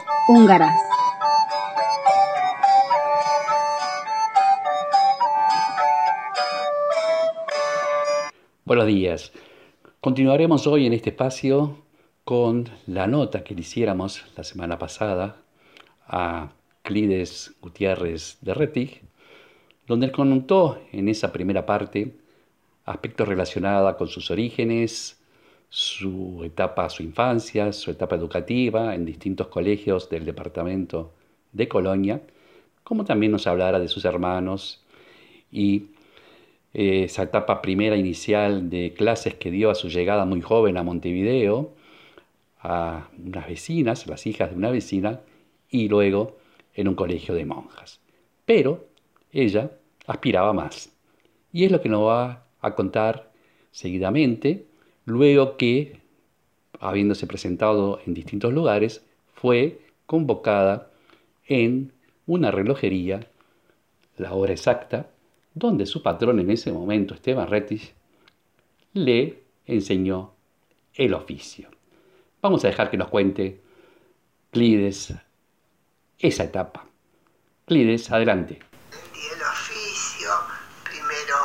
húngaras. 0.31 0.73
Buenos 8.63 8.87
días. 8.87 9.33
Continuaremos 9.99 10.67
hoy 10.67 10.85
en 10.85 10.93
este 10.93 11.09
espacio 11.09 11.83
con 12.23 12.69
la 12.87 13.07
nota 13.07 13.43
que 13.43 13.53
le 13.53 13.61
hiciéramos 13.61 14.23
la 14.37 14.45
semana 14.45 14.79
pasada 14.79 15.35
a 16.07 16.51
Clides 16.81 17.53
Gutiérrez 17.61 18.37
de 18.39 18.53
Rettig, 18.53 19.01
donde 19.85 20.05
él 20.05 20.11
contó 20.13 20.79
en 20.93 21.09
esa 21.09 21.33
primera 21.33 21.65
parte 21.65 22.15
aspectos 22.85 23.27
relacionados 23.27 23.95
con 23.97 24.07
sus 24.07 24.31
orígenes, 24.31 25.20
su 25.73 26.43
etapa, 26.43 26.89
su 26.89 27.01
infancia, 27.01 27.71
su 27.71 27.91
etapa 27.91 28.17
educativa 28.17 28.93
en 28.93 29.05
distintos 29.05 29.47
colegios 29.47 30.09
del 30.09 30.25
departamento 30.25 31.13
de 31.53 31.69
Colonia, 31.69 32.21
como 32.83 33.05
también 33.05 33.31
nos 33.31 33.47
hablara 33.47 33.79
de 33.79 33.87
sus 33.87 34.03
hermanos 34.03 34.83
y 35.49 35.91
eh, 36.73 37.05
esa 37.05 37.23
etapa 37.23 37.61
primera 37.61 37.95
inicial 37.95 38.69
de 38.69 38.93
clases 38.93 39.35
que 39.35 39.49
dio 39.49 39.69
a 39.69 39.75
su 39.75 39.87
llegada 39.87 40.25
muy 40.25 40.41
joven 40.41 40.75
a 40.75 40.83
Montevideo, 40.83 41.73
a 42.59 43.07
unas 43.17 43.47
vecinas, 43.47 44.07
las 44.07 44.27
hijas 44.27 44.51
de 44.51 44.57
una 44.57 44.71
vecina, 44.71 45.21
y 45.69 45.87
luego 45.87 46.37
en 46.75 46.89
un 46.89 46.95
colegio 46.95 47.33
de 47.33 47.45
monjas. 47.45 48.01
Pero 48.43 48.89
ella 49.31 49.71
aspiraba 50.05 50.51
más. 50.51 50.93
Y 51.53 51.63
es 51.63 51.71
lo 51.71 51.81
que 51.81 51.87
nos 51.87 52.05
va 52.05 52.45
a 52.59 52.75
contar 52.75 53.31
seguidamente, 53.71 54.65
luego 55.05 55.57
que, 55.57 55.99
habiéndose 56.79 57.27
presentado 57.27 57.99
en 58.05 58.13
distintos 58.13 58.53
lugares, 58.53 59.03
fue 59.35 59.81
convocada 60.05 60.91
en 61.47 61.93
una 62.25 62.51
relojería, 62.51 63.27
la 64.17 64.33
hora 64.33 64.53
exacta, 64.53 65.09
donde 65.53 65.85
su 65.85 66.01
patrón 66.03 66.39
en 66.39 66.49
ese 66.51 66.71
momento, 66.71 67.13
Esteban 67.13 67.47
Rettich, 67.49 67.93
le 68.93 69.43
enseñó 69.65 70.33
el 70.95 71.13
oficio. 71.13 71.69
Vamos 72.41 72.63
a 72.63 72.67
dejar 72.67 72.89
que 72.89 72.97
nos 72.97 73.09
cuente 73.09 73.61
Clides 74.51 75.13
esa 76.19 76.43
etapa. 76.43 76.85
Clides, 77.65 78.11
adelante. 78.11 78.59
el 78.91 79.41
oficio, 79.41 80.29
primero, 80.83 81.37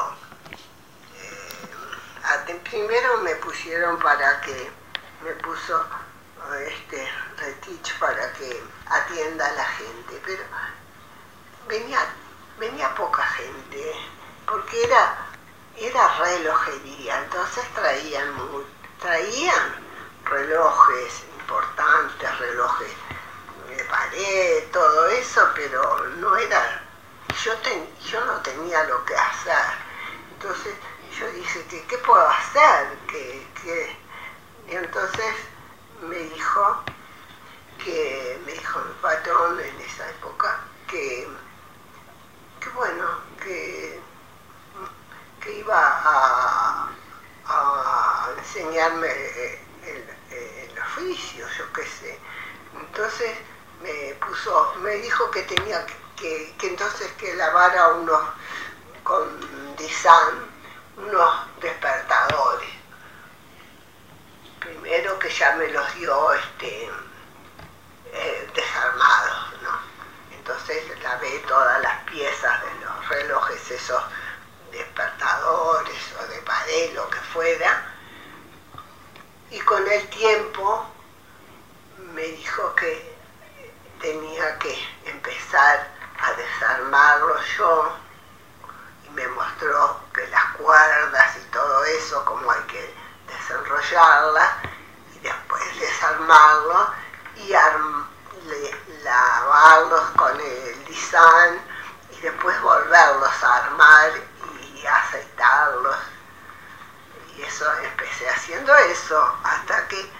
eh, 1.22 2.24
ate- 2.24 2.60
primero 2.96 3.18
me 3.18 3.34
pusieron 3.36 3.98
para 3.98 4.40
que, 4.40 4.70
me 5.22 5.30
puso 5.32 5.84
este 6.66 7.06
Retich 7.36 7.98
para 7.98 8.32
que 8.32 8.62
atienda 8.86 9.46
a 9.46 9.52
la 9.52 9.64
gente, 9.64 10.22
pero 10.24 10.42
venía, 11.68 11.98
venía 12.58 12.94
poca 12.94 13.22
gente, 13.22 13.92
porque 14.46 14.82
era, 14.84 15.14
era 15.76 16.08
relojería, 16.18 17.18
entonces 17.22 17.64
traían, 17.74 18.32
traían 18.98 19.74
relojes 20.24 21.24
importantes, 21.40 22.38
relojes 22.38 22.92
de 23.68 23.84
pared, 23.84 24.64
todo 24.72 25.06
eso, 25.08 25.50
pero 25.54 25.98
no 26.16 26.34
era, 26.36 26.82
yo, 27.44 27.54
ten- 27.58 27.94
yo 28.10 28.24
no 28.24 28.40
tenía 28.40 28.84
lo 28.84 29.04
que 29.04 29.14
hacer. 29.16 29.86
Entonces 30.32 30.74
yo 31.18 31.32
dije, 31.32 31.64
¿qué, 31.70 31.82
qué 31.86 31.98
puedo 31.98 32.28
hacer? 32.28 32.98
¿Qué, 33.08 33.46
qué? 33.62 33.96
Y 34.68 34.76
entonces 34.76 35.34
me 36.02 36.16
dijo 36.16 36.80
que, 37.82 38.40
me 38.44 38.52
dijo 38.52 38.80
mi 38.80 38.94
patrón 39.00 39.60
en 39.60 39.80
esa 39.80 40.08
época, 40.10 40.60
que, 40.86 41.26
que 42.60 42.68
bueno, 42.70 43.08
que, 43.42 44.00
que 45.40 45.52
iba 45.58 45.78
a, 45.78 46.92
enseñarme 48.38 49.08
el, 49.84 50.16
el 50.30 50.78
oficio, 50.78 51.46
yo 51.56 51.72
qué 51.72 51.86
sé. 51.86 52.18
Entonces 52.78 53.30
me 53.82 54.14
puso, 54.26 54.74
me 54.80 54.96
dijo 54.96 55.30
que 55.30 55.42
tenía 55.42 55.86
que, 56.16 56.54
que 56.58 56.66
entonces 56.68 57.10
que 57.12 57.34
lavara 57.36 57.88
unos 57.88 58.22
con 59.04 59.76
Disan, 59.76 60.55
unos 60.96 61.60
despertadores. 61.60 62.70
Primero 64.60 65.18
que 65.18 65.30
ya 65.30 65.52
me 65.56 65.68
los 65.68 65.94
dio 65.94 66.32
este 66.32 66.90
eh, 68.12 68.50
desarmados, 68.54 69.62
¿no? 69.62 69.78
Entonces 70.32 70.84
lavé 71.02 71.38
todas 71.46 71.80
las 71.82 72.02
piezas 72.04 72.62
de 72.62 72.84
los 72.84 73.08
relojes, 73.08 73.70
esos 73.70 74.02
despertadores 74.70 76.14
o 76.20 76.26
de 76.26 76.38
pared, 76.42 76.94
lo 76.94 77.08
que 77.10 77.18
fuera. 77.18 77.84
Y 79.50 79.60
con 79.60 79.86
el 79.86 80.08
tiempo 80.08 80.86
me 81.98 82.22
dijo 82.22 82.74
que 82.74 83.16
tenía 84.00 84.58
que 84.58 84.76
empezar 85.04 85.88
a 86.18 86.32
desarmarlo 86.32 87.40
yo 87.58 88.05
me 89.16 89.26
mostró 89.28 89.98
que 90.12 90.26
las 90.28 90.44
cuerdas 90.56 91.36
y 91.38 91.50
todo 91.50 91.84
eso, 91.84 92.22
como 92.26 92.50
hay 92.50 92.60
que 92.64 92.94
desenrollarlas 93.26 94.50
y 95.14 95.18
después 95.20 95.80
desarmarlo 95.80 96.92
y 97.36 97.52
lavarlos 99.02 100.10
con 100.16 100.38
el 100.38 100.84
design 100.84 101.62
y 102.10 102.20
después 102.20 102.60
volverlos 102.60 103.42
a 103.42 103.56
armar 103.56 104.10
y 104.74 104.86
aceitarlos. 104.86 105.96
Y 107.34 107.42
eso 107.42 107.72
empecé 107.84 108.28
haciendo 108.28 108.74
eso 108.76 109.38
hasta 109.44 109.88
que 109.88 110.12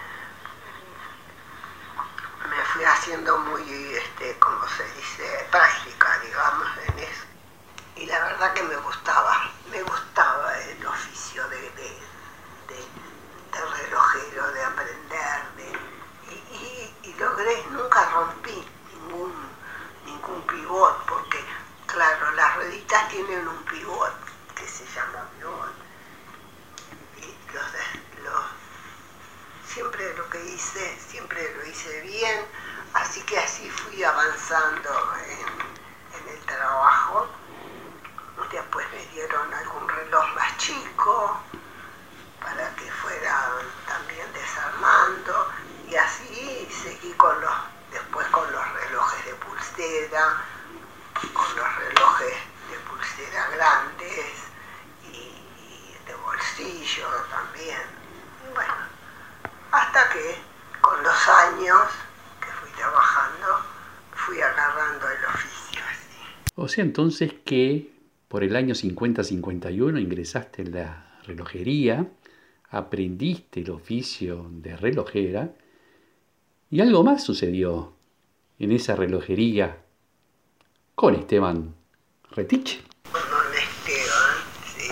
me 2.49 2.63
fui 2.73 2.83
haciendo 2.83 3.37
muy, 3.37 3.93
este, 3.93 4.39
como 4.39 4.67
se 4.69 4.83
dice, 4.93 5.47
práctica, 5.51 6.17
digamos, 6.19 6.67
en 6.87 6.99
eso. 6.99 7.26
Y 7.99 8.05
la 8.05 8.19
verdad 8.19 8.53
que 8.53 8.63
me 8.63 8.75
gustaba, 8.75 9.49
me 9.71 9.81
gustaba 9.81 10.57
el 10.59 10.85
oficio 10.85 11.47
de, 11.49 11.71
relojero, 13.51 14.51
de 14.51 14.63
aprender, 14.63 15.41
de, 15.55 15.79
y, 17.03 17.13
logré, 17.15 17.65
nunca 17.71 18.07
rompí 18.11 18.67
ningún, 18.93 19.33
ningún 20.05 20.41
pivot, 20.43 21.05
porque 21.07 21.43
claro, 21.87 22.31
las 22.31 22.55
rueditas 22.55 23.09
tienen 23.09 23.47
un 23.47 23.63
pivot 23.65 24.13
que 24.53 24.67
se 24.67 24.85
llama 24.85 25.27
pivot. 25.39 25.87
Siempre 29.65 30.13
lo 30.15 30.29
que 30.29 30.43
hice, 30.43 30.99
siempre 30.99 31.55
lo 31.55 31.65
hice 31.65 32.01
bien, 32.01 32.45
así 32.93 33.21
que 33.23 33.37
así 33.39 33.69
fui 33.69 34.03
avanzando 34.03 34.89
en 36.13 36.27
el 36.29 36.45
trabajo. 36.45 36.96
Dieron 39.17 39.51
algún 39.51 39.89
reloj 39.89 40.35
más 40.35 40.57
chico 40.57 41.41
para 42.39 42.69
que 42.75 42.91
fuera 42.91 43.49
también 43.87 44.31
desarmando 44.31 45.51
y 45.89 45.95
así 45.95 46.69
seguí 46.69 47.11
con 47.13 47.41
los, 47.41 47.51
después 47.91 48.27
con 48.27 48.51
los 48.51 48.73
relojes 48.73 49.25
de 49.25 49.33
pulsera, 49.33 50.43
con 51.33 51.55
los 51.55 51.75
relojes 51.77 52.35
de 52.69 52.77
pulsera 52.87 53.49
grandes 53.55 54.35
y, 55.11 55.97
de 56.05 56.13
bolsillo 56.13 57.07
también. 57.31 57.81
Bueno, 58.53 58.75
hasta 59.71 60.09
que 60.09 60.39
con 60.79 61.01
los 61.01 61.27
años 61.27 61.87
que 62.39 62.51
fui 62.51 62.69
trabajando 62.77 63.65
fui 64.13 64.39
agarrando 64.39 65.09
el 65.09 65.25
oficio. 65.25 65.81
O 66.53 66.67
sea 66.67 66.83
entonces 66.83 67.33
que 67.43 67.96
Por 68.27 68.43
el 68.43 68.57
año 68.57 68.75
50-51 68.75 70.01
ingresaste 70.01 70.61
en 70.61 70.73
la 70.73 71.19
relojería, 71.23 72.11
aprendiste 72.69 73.61
el 73.61 73.71
oficio 73.71 74.47
de 74.49 74.75
relojera 74.75 75.53
y 76.69 76.81
algo 76.81 77.03
más 77.05 77.23
sucedió 77.23 77.93
en 78.59 78.73
esa 78.73 78.97
relojería 78.97 79.77
con 80.93 81.15
Esteban 81.15 81.73
Retich. 82.31 82.83
Con 83.11 83.21
Esteban, 83.53 84.35
sí, 84.75 84.91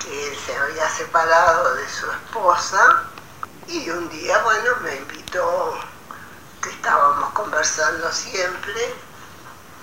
sí, 0.00 0.10
se 0.44 0.54
había 0.54 0.88
separado 0.90 1.74
de 1.76 1.88
su 1.88 2.06
esposa 2.10 3.10
y 3.68 3.88
un 3.88 4.10
día, 4.10 4.42
bueno, 4.44 4.72
me 4.82 4.96
invitó, 4.96 5.74
que 6.62 6.68
estábamos 6.68 7.30
conversando 7.30 8.12
siempre, 8.12 8.74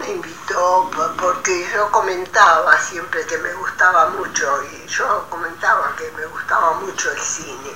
me 0.03 0.09
invitó 0.11 0.91
porque 1.17 1.69
yo 1.73 1.89
comentaba 1.89 2.77
siempre 2.77 3.25
que 3.25 3.37
me 3.37 3.53
gustaba 3.53 4.09
mucho 4.09 4.63
y 4.63 4.85
yo 4.87 5.25
comentaba 5.29 5.95
que 5.95 6.11
me 6.11 6.25
gustaba 6.25 6.73
mucho 6.73 7.09
el 7.09 7.19
cine 7.19 7.71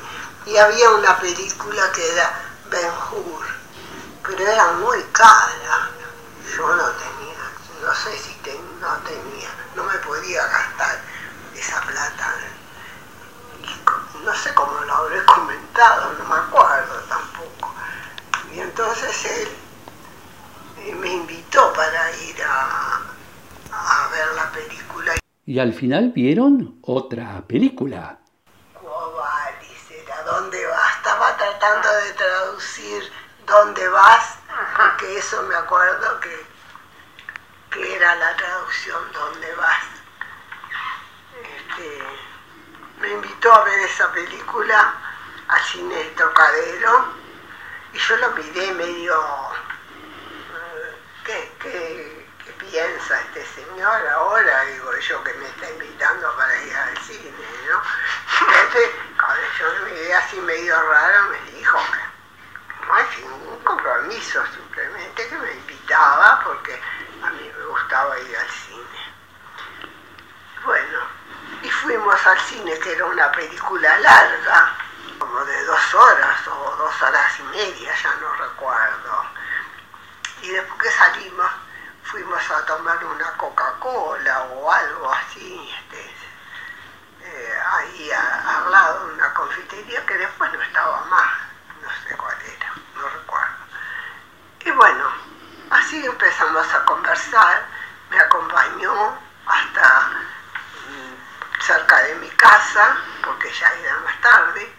y 0.45 0.57
había 0.57 0.89
una 0.89 1.17
película 1.19 1.89
que 1.93 2.11
era 2.11 2.29
Ben 2.69 2.91
Hur, 3.11 3.45
pero 4.23 4.45
era 4.45 4.71
muy 4.73 5.01
cara, 5.13 5.89
yo 6.55 6.67
no 6.75 6.83
tenía, 6.91 7.37
no 7.81 7.95
sé 7.95 8.17
si 8.17 8.33
ten, 8.43 8.79
no 8.81 8.93
tenía, 9.05 9.49
no 9.75 9.83
me 9.83 9.97
podía 9.99 10.45
gastar 10.47 10.99
esa 11.55 11.81
plata. 11.81 12.35
No 14.23 14.35
sé 14.35 14.53
cómo 14.53 14.81
lo 14.81 14.93
habré 14.93 15.23
comentado, 15.23 16.13
no 16.19 16.25
me 16.25 16.35
acuerdo 16.35 16.95
tampoco. 17.07 17.73
Y 18.51 18.59
entonces 18.59 19.25
él 19.25 19.66
me 20.93 21.09
invitó 21.09 21.73
para 21.73 22.11
ir 22.17 22.43
a, 22.43 23.01
a 23.71 24.07
ver 24.09 24.27
la 24.35 24.51
película. 24.51 25.13
Y 25.45 25.59
al 25.59 25.73
final 25.73 26.11
vieron 26.11 26.79
otra 26.81 27.41
película. 27.47 28.19
Cuovalis 28.73 29.91
era 29.91 30.21
¿Dónde 30.23 30.65
vas? 30.67 30.97
Estaba 30.97 31.37
tratando 31.37 31.89
de 31.89 32.13
traducir 32.13 33.03
¿Dónde 33.45 33.87
vas? 33.87 34.39
Porque 34.75 35.17
eso 35.17 35.41
me 35.43 35.55
acuerdo 35.55 36.19
que, 36.19 36.45
que 37.71 37.95
era 37.95 38.15
la 38.15 38.35
traducción 38.35 39.01
¿Dónde 39.13 39.55
vas? 39.55 39.83
Este, 41.41 42.03
me 42.99 43.09
invitó 43.13 43.53
a 43.53 43.63
ver 43.63 43.79
esa 43.79 44.11
película 44.11 44.93
al 45.47 45.61
cine 45.61 46.03
Trocadero 46.15 47.05
y 47.93 47.97
yo 47.97 48.17
lo 48.17 48.31
miré 48.31 48.73
medio 48.73 49.15
¿qué, 51.27 51.51
qué, 51.59 52.25
qué 52.45 52.51
piensa 52.53 53.21
este 53.21 53.45
señor 53.47 54.07
ahora? 54.07 54.61
Digo 54.63 54.97
yo 54.97 55.23
que 55.25 55.33
me 55.33 55.45
está 55.45 55.69
invitando 55.69 56.35
para 56.37 56.63
ir 56.63 56.75
al 56.75 56.97
cine, 56.99 57.31
¿no? 57.69 57.81
Entonces, 58.47 58.89
cuando 59.17 59.41
yo 59.59 59.83
me 59.83 59.91
miré 59.91 60.15
así 60.15 60.37
medio 60.37 60.81
raro, 60.89 61.23
me 61.29 61.51
dijo 61.51 61.77
que 61.77 62.87
no 62.87 62.93
hay 62.93 63.05
ningún 63.17 63.59
compromiso, 63.65 64.41
simplemente 64.55 65.27
que 65.27 65.35
me 65.35 65.51
invitaba 65.51 66.41
porque 66.45 66.81
a 67.23 67.29
mí 67.31 67.51
me 67.57 67.65
gustaba 67.65 68.17
ir 68.19 68.37
al 68.37 68.49
cine. 68.49 69.13
Bueno, 70.63 70.99
y 71.61 71.69
fuimos 71.69 72.25
al 72.25 72.39
cine, 72.39 72.79
que 72.79 72.93
era 72.93 73.05
una 73.05 73.31
película 73.33 73.99
larga, 73.99 74.77
como 75.19 75.43
de 75.43 75.65
dos 75.65 75.93
horas 75.93 76.47
o 76.47 76.75
dos 76.77 77.01
horas 77.01 77.39
y 77.39 77.43
media, 77.43 77.93
ya 78.01 78.15
no 78.15 78.33
recuerdo 78.33 79.06
y 80.47 80.51
después 80.51 80.81
que 80.81 80.91
salimos 80.91 81.51
fuimos 82.03 82.51
a 82.51 82.65
tomar 82.65 83.03
una 83.03 83.31
Coca-Cola 83.33 84.43
o 84.43 84.71
algo 84.71 85.11
así, 85.11 85.69
este, 85.77 86.15
eh, 87.21 87.59
ahí 87.73 88.11
al 88.11 88.71
lado 88.71 89.07
de 89.07 89.13
una 89.15 89.33
confitería 89.33 90.05
que 90.05 90.13
después 90.17 90.53
no 90.53 90.61
estaba 90.61 91.03
más, 91.05 91.31
no 91.81 91.89
sé 91.89 92.15
cuál 92.15 92.37
era, 92.43 92.73
no 92.95 93.09
recuerdo. 93.09 93.55
Y 94.61 94.71
bueno, 94.71 95.11
así 95.69 96.05
empezamos 96.05 96.73
a 96.73 96.85
conversar, 96.85 97.65
me 98.09 98.17
acompañó 98.17 99.19
hasta 99.47 99.99
mm, 100.87 101.61
cerca 101.61 102.03
de 102.03 102.15
mi 102.15 102.29
casa, 102.29 102.95
porque 103.21 103.51
ya 103.51 103.69
era 103.73 103.99
más 103.99 104.21
tarde, 104.21 104.73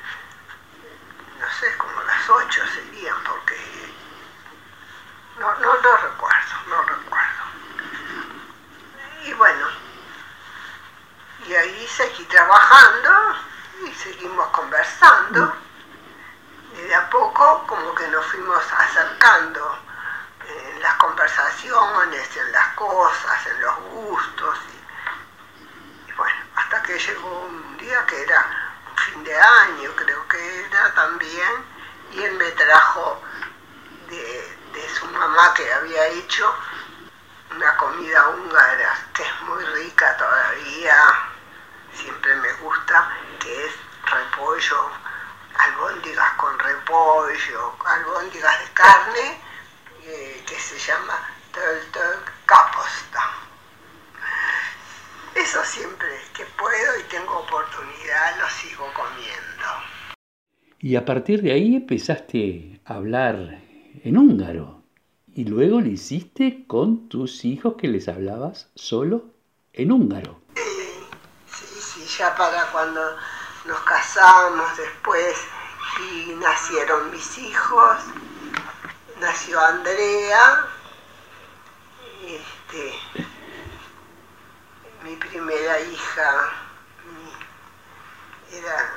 no 1.38 1.50
sé, 1.60 1.76
como 1.76 2.02
las 2.04 2.30
8 2.30 2.62
serían, 2.74 3.22
porque 3.24 3.77
no, 5.38 5.54
no, 5.58 5.80
no 5.80 5.96
recuerdo, 5.96 6.54
no 6.68 6.82
recuerdo. 6.82 7.44
Y 9.24 9.32
bueno, 9.34 9.66
y 11.46 11.54
ahí 11.54 11.88
seguí 11.88 12.24
trabajando 12.24 13.36
y 13.86 13.92
seguimos 13.94 14.48
conversando. 14.48 15.54
Y 16.76 16.80
de 16.82 16.94
a 16.94 17.08
poco 17.10 17.66
como 17.66 17.94
que 17.94 18.08
nos 18.08 18.24
fuimos 18.26 18.62
acercando 18.72 19.78
en 20.46 20.82
las 20.82 20.94
conversaciones, 20.94 22.36
en 22.36 22.52
las 22.52 22.74
cosas, 22.74 23.46
en 23.46 23.60
los 23.60 23.76
gustos. 23.80 24.58
Y, 24.68 26.10
y 26.10 26.12
bueno, 26.14 26.36
hasta 26.56 26.82
que 26.82 26.98
llegó 26.98 27.40
un 27.42 27.78
día 27.78 28.04
que 28.06 28.22
era 28.22 28.44
un 28.90 28.96
fin 28.96 29.24
de 29.24 29.40
año, 29.40 29.90
creo 29.96 30.28
que 30.28 30.64
era 30.64 30.94
también, 30.94 31.64
y 32.12 32.22
él 32.22 32.34
me 32.34 32.50
trajo 32.52 33.22
que 35.54 35.72
había 35.72 36.06
hecho 36.08 36.52
una 37.54 37.76
comida 37.76 38.28
húngara 38.28 39.08
que 39.14 39.22
es 39.22 39.42
muy 39.42 39.64
rica 39.64 40.16
todavía, 40.16 40.96
siempre 41.92 42.34
me 42.36 42.52
gusta, 42.54 43.08
que 43.38 43.66
es 43.66 43.72
repollo, 44.04 44.90
albóndigas 45.56 46.32
con 46.34 46.58
repollo, 46.58 47.76
albóndigas 47.84 48.58
de 48.60 48.72
carne, 48.72 49.40
eh, 50.04 50.44
que 50.46 50.58
se 50.58 50.78
llama 50.78 51.14
kaposta. 52.46 53.20
Eso 55.34 55.64
siempre 55.64 56.08
que 56.36 56.44
puedo 56.44 56.98
y 56.98 57.02
tengo 57.04 57.38
oportunidad 57.38 58.38
lo 58.38 58.48
sigo 58.48 58.92
comiendo. 58.92 59.66
Y 60.80 60.96
a 60.96 61.04
partir 61.04 61.42
de 61.42 61.52
ahí 61.52 61.76
empezaste 61.76 62.80
a 62.84 62.94
hablar 62.94 63.36
en 63.36 64.16
húngaro. 64.16 64.77
Y 65.38 65.44
luego 65.44 65.80
lo 65.80 65.86
hiciste 65.86 66.64
con 66.66 67.08
tus 67.08 67.44
hijos 67.44 67.74
que 67.78 67.86
les 67.86 68.08
hablabas 68.08 68.66
solo 68.74 69.22
en 69.72 69.92
húngaro. 69.92 70.40
Sí, 70.56 71.80
sí, 71.80 72.04
ya 72.18 72.34
para 72.34 72.64
cuando 72.72 73.00
nos 73.64 73.78
casamos 73.82 74.76
después 74.76 75.36
y 76.00 76.32
nacieron 76.32 77.12
mis 77.12 77.38
hijos, 77.38 77.98
nació 79.20 79.60
Andrea, 79.60 80.66
este, 82.24 82.94
mi 85.04 85.14
primera 85.14 85.80
hija, 85.82 86.50
mi- 87.14 88.58
era 88.58 88.92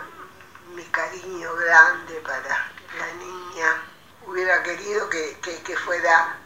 mi 0.75 0.83
cariño 0.85 1.53
grande 1.53 2.15
para 2.21 2.71
la 2.97 3.13
niña. 3.13 3.90
Hubiera 4.31 4.63
querido 4.63 5.09
que, 5.09 5.37
que- 5.41 5.75
fuera 5.75 6.37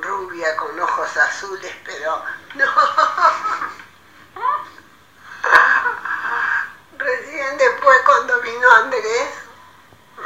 rubia 0.00 0.56
con 0.56 0.80
ojos 0.80 1.14
azules, 1.14 1.70
pero 1.84 2.22
no. 2.54 2.64
Recién 6.98 7.58
después 7.58 7.98
cuando 8.06 8.40
vino 8.40 8.70
Andrés, 8.76 9.28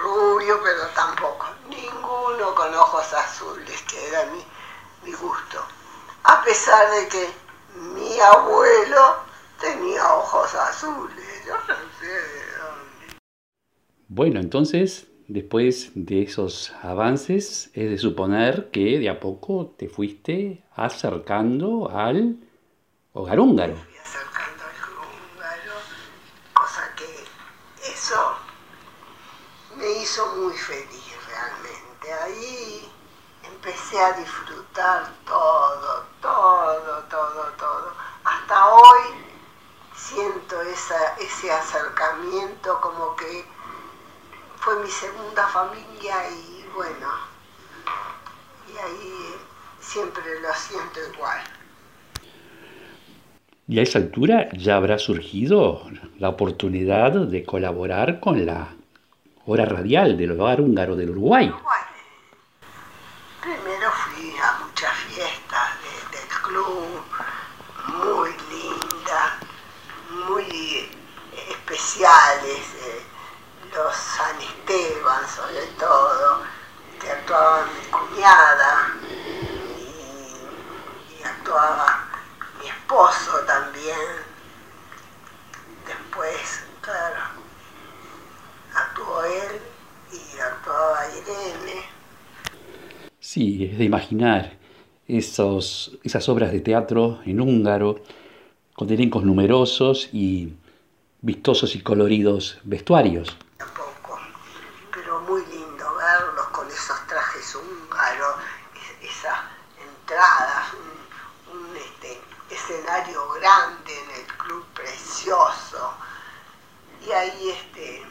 rubio, 0.01 0.63
pero 0.63 0.87
tampoco, 0.95 1.47
ninguno 1.69 2.55
con 2.55 2.73
ojos 2.77 3.13
azules, 3.13 3.83
que 3.83 4.07
era 4.09 4.25
mi, 4.27 4.47
mi 5.03 5.13
gusto. 5.15 5.67
A 6.23 6.41
pesar 6.45 6.89
de 6.93 7.09
que 7.09 7.29
mi 7.75 8.21
abuelo 8.21 9.17
tenía 9.61 10.15
ojos 10.15 10.55
azules, 10.55 11.45
yo 11.45 11.57
no 11.67 11.75
sé 11.99 12.07
de 12.07 12.57
dónde. 12.59 13.19
Bueno, 14.07 14.39
entonces, 14.39 15.09
después 15.29 15.93
de 15.95 16.23
esos 16.23 16.73
avances, 16.83 17.71
es 17.75 17.91
de 17.91 17.99
suponer 17.99 18.71
que 18.71 18.99
de 18.99 19.11
a 19.11 19.21
poco 19.21 19.75
te 19.79 19.89
fuiste 19.89 20.65
acercando 20.75 21.91
al 21.91 22.37
hogar 23.13 23.39
húngaro. 23.39 23.77
cosa 26.55 26.95
que 26.97 27.25
eso 27.93 28.37
me 29.77 29.91
hizo 30.03 30.35
muy 30.37 30.55
feliz 30.55 31.13
realmente. 31.29 32.13
Ahí 32.25 32.91
empecé 33.45 34.01
a 34.01 34.13
disfrutar 34.15 35.13
todo, 35.27 36.07
todo, 36.23 37.05
todo, 37.11 37.53
todo. 37.59 37.93
Hasta 38.25 38.69
hoy 38.69 39.03
siento 39.95 40.63
ese 40.63 41.53
acercamiento 41.53 42.81
como 42.81 43.15
que 43.15 43.58
fue 44.61 44.79
mi 44.83 44.91
segunda 44.91 45.47
familia 45.49 46.15
y 46.31 46.65
bueno, 46.75 47.09
y 48.73 48.77
ahí 48.79 49.35
siempre 49.81 50.23
lo 50.41 50.53
siento 50.55 51.01
igual. 51.15 51.41
Y 53.69 53.79
a 53.79 53.83
esa 53.83 53.99
altura 53.99 54.49
ya 54.53 54.77
habrá 54.77 54.99
surgido 54.99 55.89
la 56.19 56.31
oportunidad 56.31 57.13
de 57.13 57.45
colaborar 57.45 58.19
con 58.21 58.45
la 58.47 58.69
hora 59.47 59.65
radial 59.65 60.17
del 60.17 60.33
hogar 60.33 60.61
húngaro 60.61 60.97
del 60.97 61.11
Uruguay. 61.11 61.55
Primero 63.43 63.91
fui 63.93 64.33
a 64.43 64.59
muchas 64.65 64.93
fiestas 64.95 65.69
de- 65.83 66.19
del 66.19 66.29
club, 66.43 67.03
muy 67.89 68.31
lindas, 68.51 69.33
muy 70.29 70.89
especiales, 71.51 72.59
Esteban 74.69 75.27
sobre 75.27 75.67
todo, 75.79 76.43
que 77.01 77.09
actuaba 77.09 77.65
mi 77.65 77.91
cuñada 77.91 78.95
y, 81.19 81.23
actuaba 81.25 82.05
mi 82.61 82.69
esposo 82.69 83.39
también. 83.47 83.97
Después, 85.87 86.65
claro, 86.83 87.17
actuó 88.75 89.25
él 89.25 89.59
y 90.13 90.39
actuaba 90.39 90.99
Irene. 91.17 91.83
Sí, 93.21 93.71
es 93.73 93.79
de 93.79 93.85
imaginar 93.85 94.59
esos, 95.07 95.99
esas 96.05 96.29
obras 96.29 96.53
de 96.53 96.61
teatro 96.61 97.21
en 97.25 97.41
húngaro, 97.41 98.03
con 98.75 98.91
elencos 98.91 99.25
numerosos 99.25 100.11
y 100.13 100.53
vistosos 101.23 101.75
y 101.75 101.81
coloridos 101.81 102.59
vestuarios. 102.65 103.35
Y 117.09 117.13
ahí 117.13 117.51
este, 117.51 118.07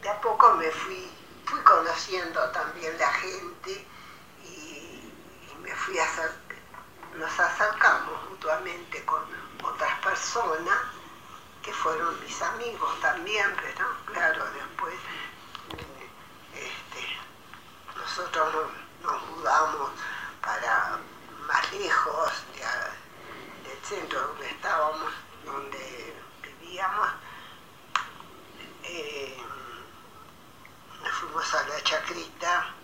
de 0.00 0.08
a 0.08 0.20
poco 0.20 0.54
me 0.54 0.70
fui, 0.70 1.10
fui 1.46 1.58
conociendo 1.62 2.48
también 2.50 2.96
la 2.96 3.12
gente 3.12 3.84
y, 4.44 5.12
me 5.60 5.74
fui 5.74 5.98
a 5.98 6.04
hacer, 6.04 6.30
nos 7.16 7.40
acercamos 7.40 8.30
mutuamente 8.30 9.04
con 9.04 9.20
otras 9.64 9.98
personas 9.98 10.78
que 11.60 11.72
fueron 11.72 12.20
mis 12.20 12.40
amigos 12.40 13.00
también, 13.00 13.52
pero 13.60 13.84
claro, 14.04 14.44
después 14.52 14.94
este, 16.52 17.18
nosotros 17.96 18.70
nos, 19.02 19.22
mudamos 19.30 19.90
para 20.40 21.00
más 21.48 21.72
lejos 21.72 22.32
de- 22.54 23.68
del 23.68 23.84
centro 23.84 24.20
donde 24.20 24.50
estábamos, 24.50 25.12
donde 25.44 26.14
vivíamos. 26.60 27.13
Nos 31.02 31.12
fuimos 31.18 31.54
a 31.54 31.66
la 31.68 31.82
chacrita, 31.82 32.76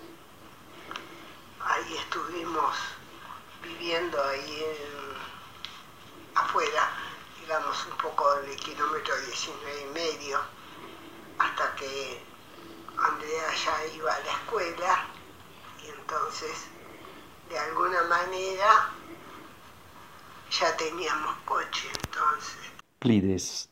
ahí 1.60 1.96
estuvimos 1.98 2.76
viviendo 3.62 4.20
ahí 4.24 4.64
en- 4.64 5.16
afuera, 6.34 6.92
digamos 7.38 7.86
un 7.86 7.96
poco 7.98 8.34
del 8.42 8.56
kilómetro 8.56 9.16
19 9.20 9.82
y 9.82 9.86
medio, 9.86 10.40
hasta 11.38 11.76
que 11.76 12.26
Andrea 12.96 13.54
ya 13.64 13.86
iba 13.94 14.12
a 14.12 14.20
la 14.20 14.32
escuela. 14.32 15.06
Y 15.82 15.88
entonces 15.90 16.58
de 17.48 17.58
alguna 17.58 18.02
manera 18.04 18.96
ya 20.50 20.76
teníamos 20.76 21.36
coche 21.44 21.88
entonces. 22.04 22.60
Clides, 22.98 23.69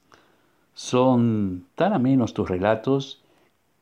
son 0.78 1.66
tan 1.74 1.92
amenos 1.92 2.34
tus 2.34 2.48
relatos 2.48 3.20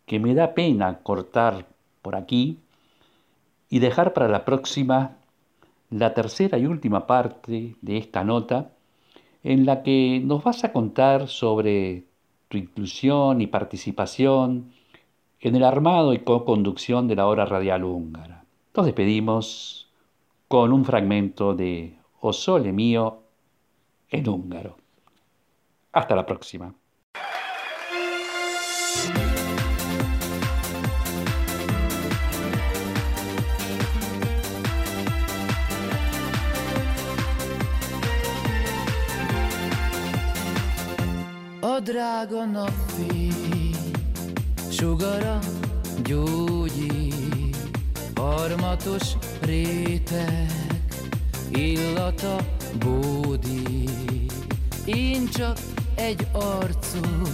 que 0.07 0.18
me 0.18 0.34
da 0.34 0.55
pena 0.55 1.01
cortar 1.03 1.66
por 2.01 2.16
aquí 2.16 2.57
y 3.68 3.80
dejar 3.80 4.14
para 4.14 4.28
la 4.28 4.47
próxima 4.47 5.18
la 5.90 6.14
tercera 6.14 6.57
y 6.57 6.64
última 6.64 7.07
parte 7.07 7.76
de 7.82 7.99
esta 7.99 8.24
nota 8.24 8.70
en 9.44 9.66
la 9.66 9.82
que 9.82 10.22
nos 10.24 10.42
vas 10.42 10.64
a 10.64 10.72
contar 10.72 11.28
sobre 11.28 12.05
tu 12.49 12.57
inclusión 12.57 13.42
y 13.42 13.47
participación 13.47 14.72
en 15.40 15.55
el 15.55 15.64
armado 15.64 16.14
y 16.14 16.20
co-conducción 16.20 17.09
de 17.09 17.16
la 17.16 17.26
hora 17.26 17.44
radial 17.44 17.84
húngara. 17.84 18.47
Nos 18.74 18.86
despedimos 18.86 19.90
con 20.49 20.72
un 20.72 20.86
fragmento 20.86 21.55
de 21.55 21.99
O 22.22 22.32
Sole 22.32 22.72
Mío 22.72 23.18
en 24.09 24.26
húngaro. 24.26 24.78
Hasta 25.92 26.16
la 26.16 26.24
próxima. 26.24 26.72
Drága 41.87 42.45
napfény 42.45 43.76
sugara 44.70 45.39
gyógyít, 46.05 47.57
harmatos 48.14 49.03
réteg, 49.41 50.53
illata 51.49 52.37
bódít. 52.78 54.32
Én 54.84 55.28
csak 55.28 55.59
egy 55.95 56.26
arcot, 56.32 57.30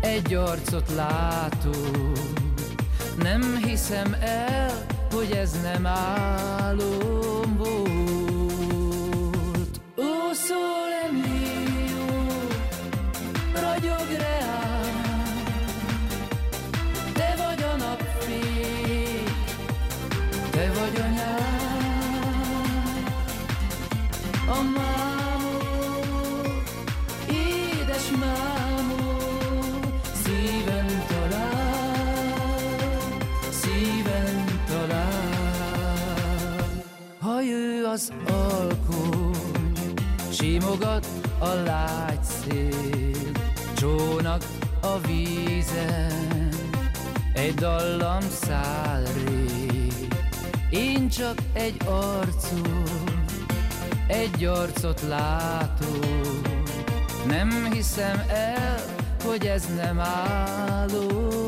egy 0.00 0.34
arcot 0.34 0.94
látok, 0.94 2.18
nem 3.22 3.60
hiszem 3.64 4.16
el, 4.20 4.86
hogy 5.10 5.30
ez 5.30 5.60
nem 5.62 5.86
álom 5.86 7.56
volt. 7.56 8.17
Vagy 20.90 21.00
anyám, 21.00 21.44
a 24.46 24.62
mámor, 24.76 26.46
édes 27.28 28.10
mámor, 28.20 29.78
szíven 30.24 31.04
talál, 31.08 32.68
szíven 33.50 34.44
talál. 34.66 35.86
Ha 37.20 37.40
jő 37.40 37.84
az 37.84 38.12
alkony, 38.26 39.94
simogat 40.30 41.06
a 41.38 41.48
lágy 41.48 42.22
szél, 42.22 43.32
csónak 43.76 44.44
a 44.80 44.98
vízen, 45.06 46.48
egy 47.32 47.54
dallam 47.54 48.22
száll 48.40 49.04
rég. 49.26 49.47
Én 50.70 51.08
csak 51.08 51.34
egy 51.52 51.76
arcot, 51.84 53.30
egy 54.06 54.44
arcot 54.44 55.00
látok, 55.00 56.48
nem 57.26 57.72
hiszem 57.72 58.22
el, 58.28 58.78
hogy 59.24 59.46
ez 59.46 59.66
nem 59.76 60.00
álom 60.00 61.47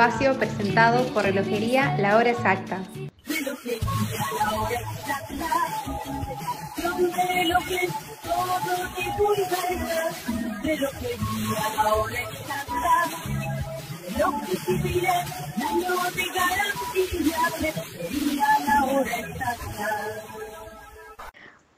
espacio 0.00 0.34
presentado 0.38 1.04
por 1.12 1.24
Relojería 1.24 1.94
La 1.98 2.16
Hora 2.16 2.30
Exacta. 2.30 2.80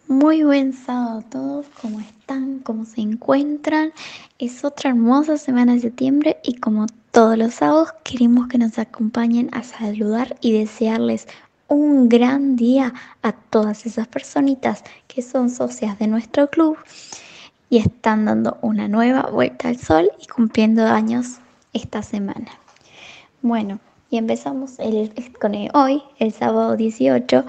Muy 0.07 0.45
buen 0.45 0.73
sábado 0.73 1.19
a 1.19 1.23
todos, 1.23 1.67
¿cómo 1.81 1.99
están? 1.99 2.61
¿Cómo 2.61 2.85
se 2.85 3.01
encuentran? 3.01 3.93
Es 4.39 4.65
otra 4.65 4.91
hermosa 4.91 5.39
semana 5.39 5.75
de 5.75 5.81
septiembre 5.81 6.37
y 6.45 6.61
como 6.61 6.87
todos 7.13 7.37
los 7.37 7.53
sábados 7.53 7.93
queremos 8.05 8.49
que 8.49 8.57
nos 8.57 8.79
acompañen 8.79 9.51
a 9.53 9.63
saludar 9.63 10.35
y 10.41 10.59
desearles 10.59 11.29
un 11.69 12.09
gran 12.09 12.57
día 12.57 12.95
a 13.21 13.33
todas 13.33 13.85
esas 13.85 14.09
personitas 14.09 14.83
que 15.09 15.21
son 15.21 15.51
socias 15.51 15.99
de 15.99 16.07
nuestro 16.07 16.49
club 16.49 16.79
y 17.69 17.79
están 17.79 18.25
dando 18.25 18.57
una 18.63 18.89
nueva 18.89 19.29
vuelta 19.31 19.69
al 19.69 19.77
sol 19.77 20.11
y 20.23 20.27
cumpliendo 20.27 20.87
años 20.87 21.37
esta 21.75 22.03
semana. 22.03 22.51
Bueno, 23.43 23.79
y 24.09 24.17
empezamos 24.17 24.79
con 25.39 25.55
hoy, 25.75 26.03
el 26.19 26.33
sábado 26.33 26.77
18, 26.77 27.45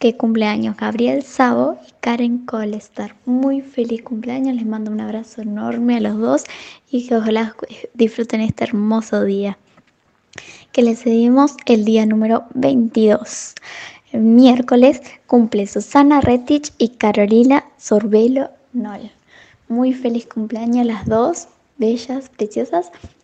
que 0.00 0.16
cumpleaños 0.16 0.78
Gabriel 0.78 1.22
Sabo 1.22 1.78
y 1.86 1.92
Karen 2.00 2.38
Colestar. 2.46 3.14
Muy 3.26 3.60
feliz 3.60 4.02
cumpleaños, 4.02 4.56
les 4.56 4.64
mando 4.64 4.90
un 4.90 5.02
abrazo 5.02 5.42
enorme 5.42 5.98
a 5.98 6.00
los 6.00 6.18
dos 6.18 6.44
y 6.90 7.06
que 7.06 7.16
ojalá 7.16 7.54
disfruten 7.92 8.40
este 8.40 8.64
hermoso 8.64 9.22
día. 9.24 9.58
Que 10.72 10.82
les 10.82 11.00
seguimos 11.00 11.54
el 11.66 11.84
día 11.84 12.06
número 12.06 12.46
22. 12.54 13.54
El 14.12 14.22
miércoles 14.22 15.02
cumple 15.26 15.66
Susana 15.66 16.22
Retich 16.22 16.72
y 16.78 16.88
Carolina 16.96 17.66
Sorbelo 17.76 18.48
Nol. 18.72 19.10
Muy 19.68 19.92
feliz 19.92 20.26
cumpleaños 20.26 20.86
las 20.86 21.04
dos, 21.04 21.48
bellas, 21.76 22.30
preciosas, 22.30 22.90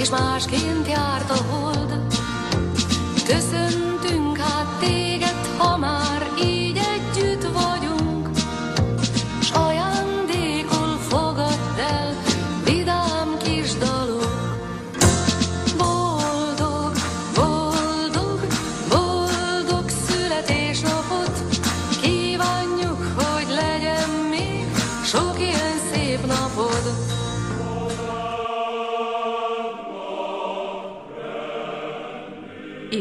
és 0.00 0.10
másként 0.10 0.88
járt 0.88 1.30
a 1.30 1.36
hold. 1.50 2.00
Köszöntünk 3.26 3.89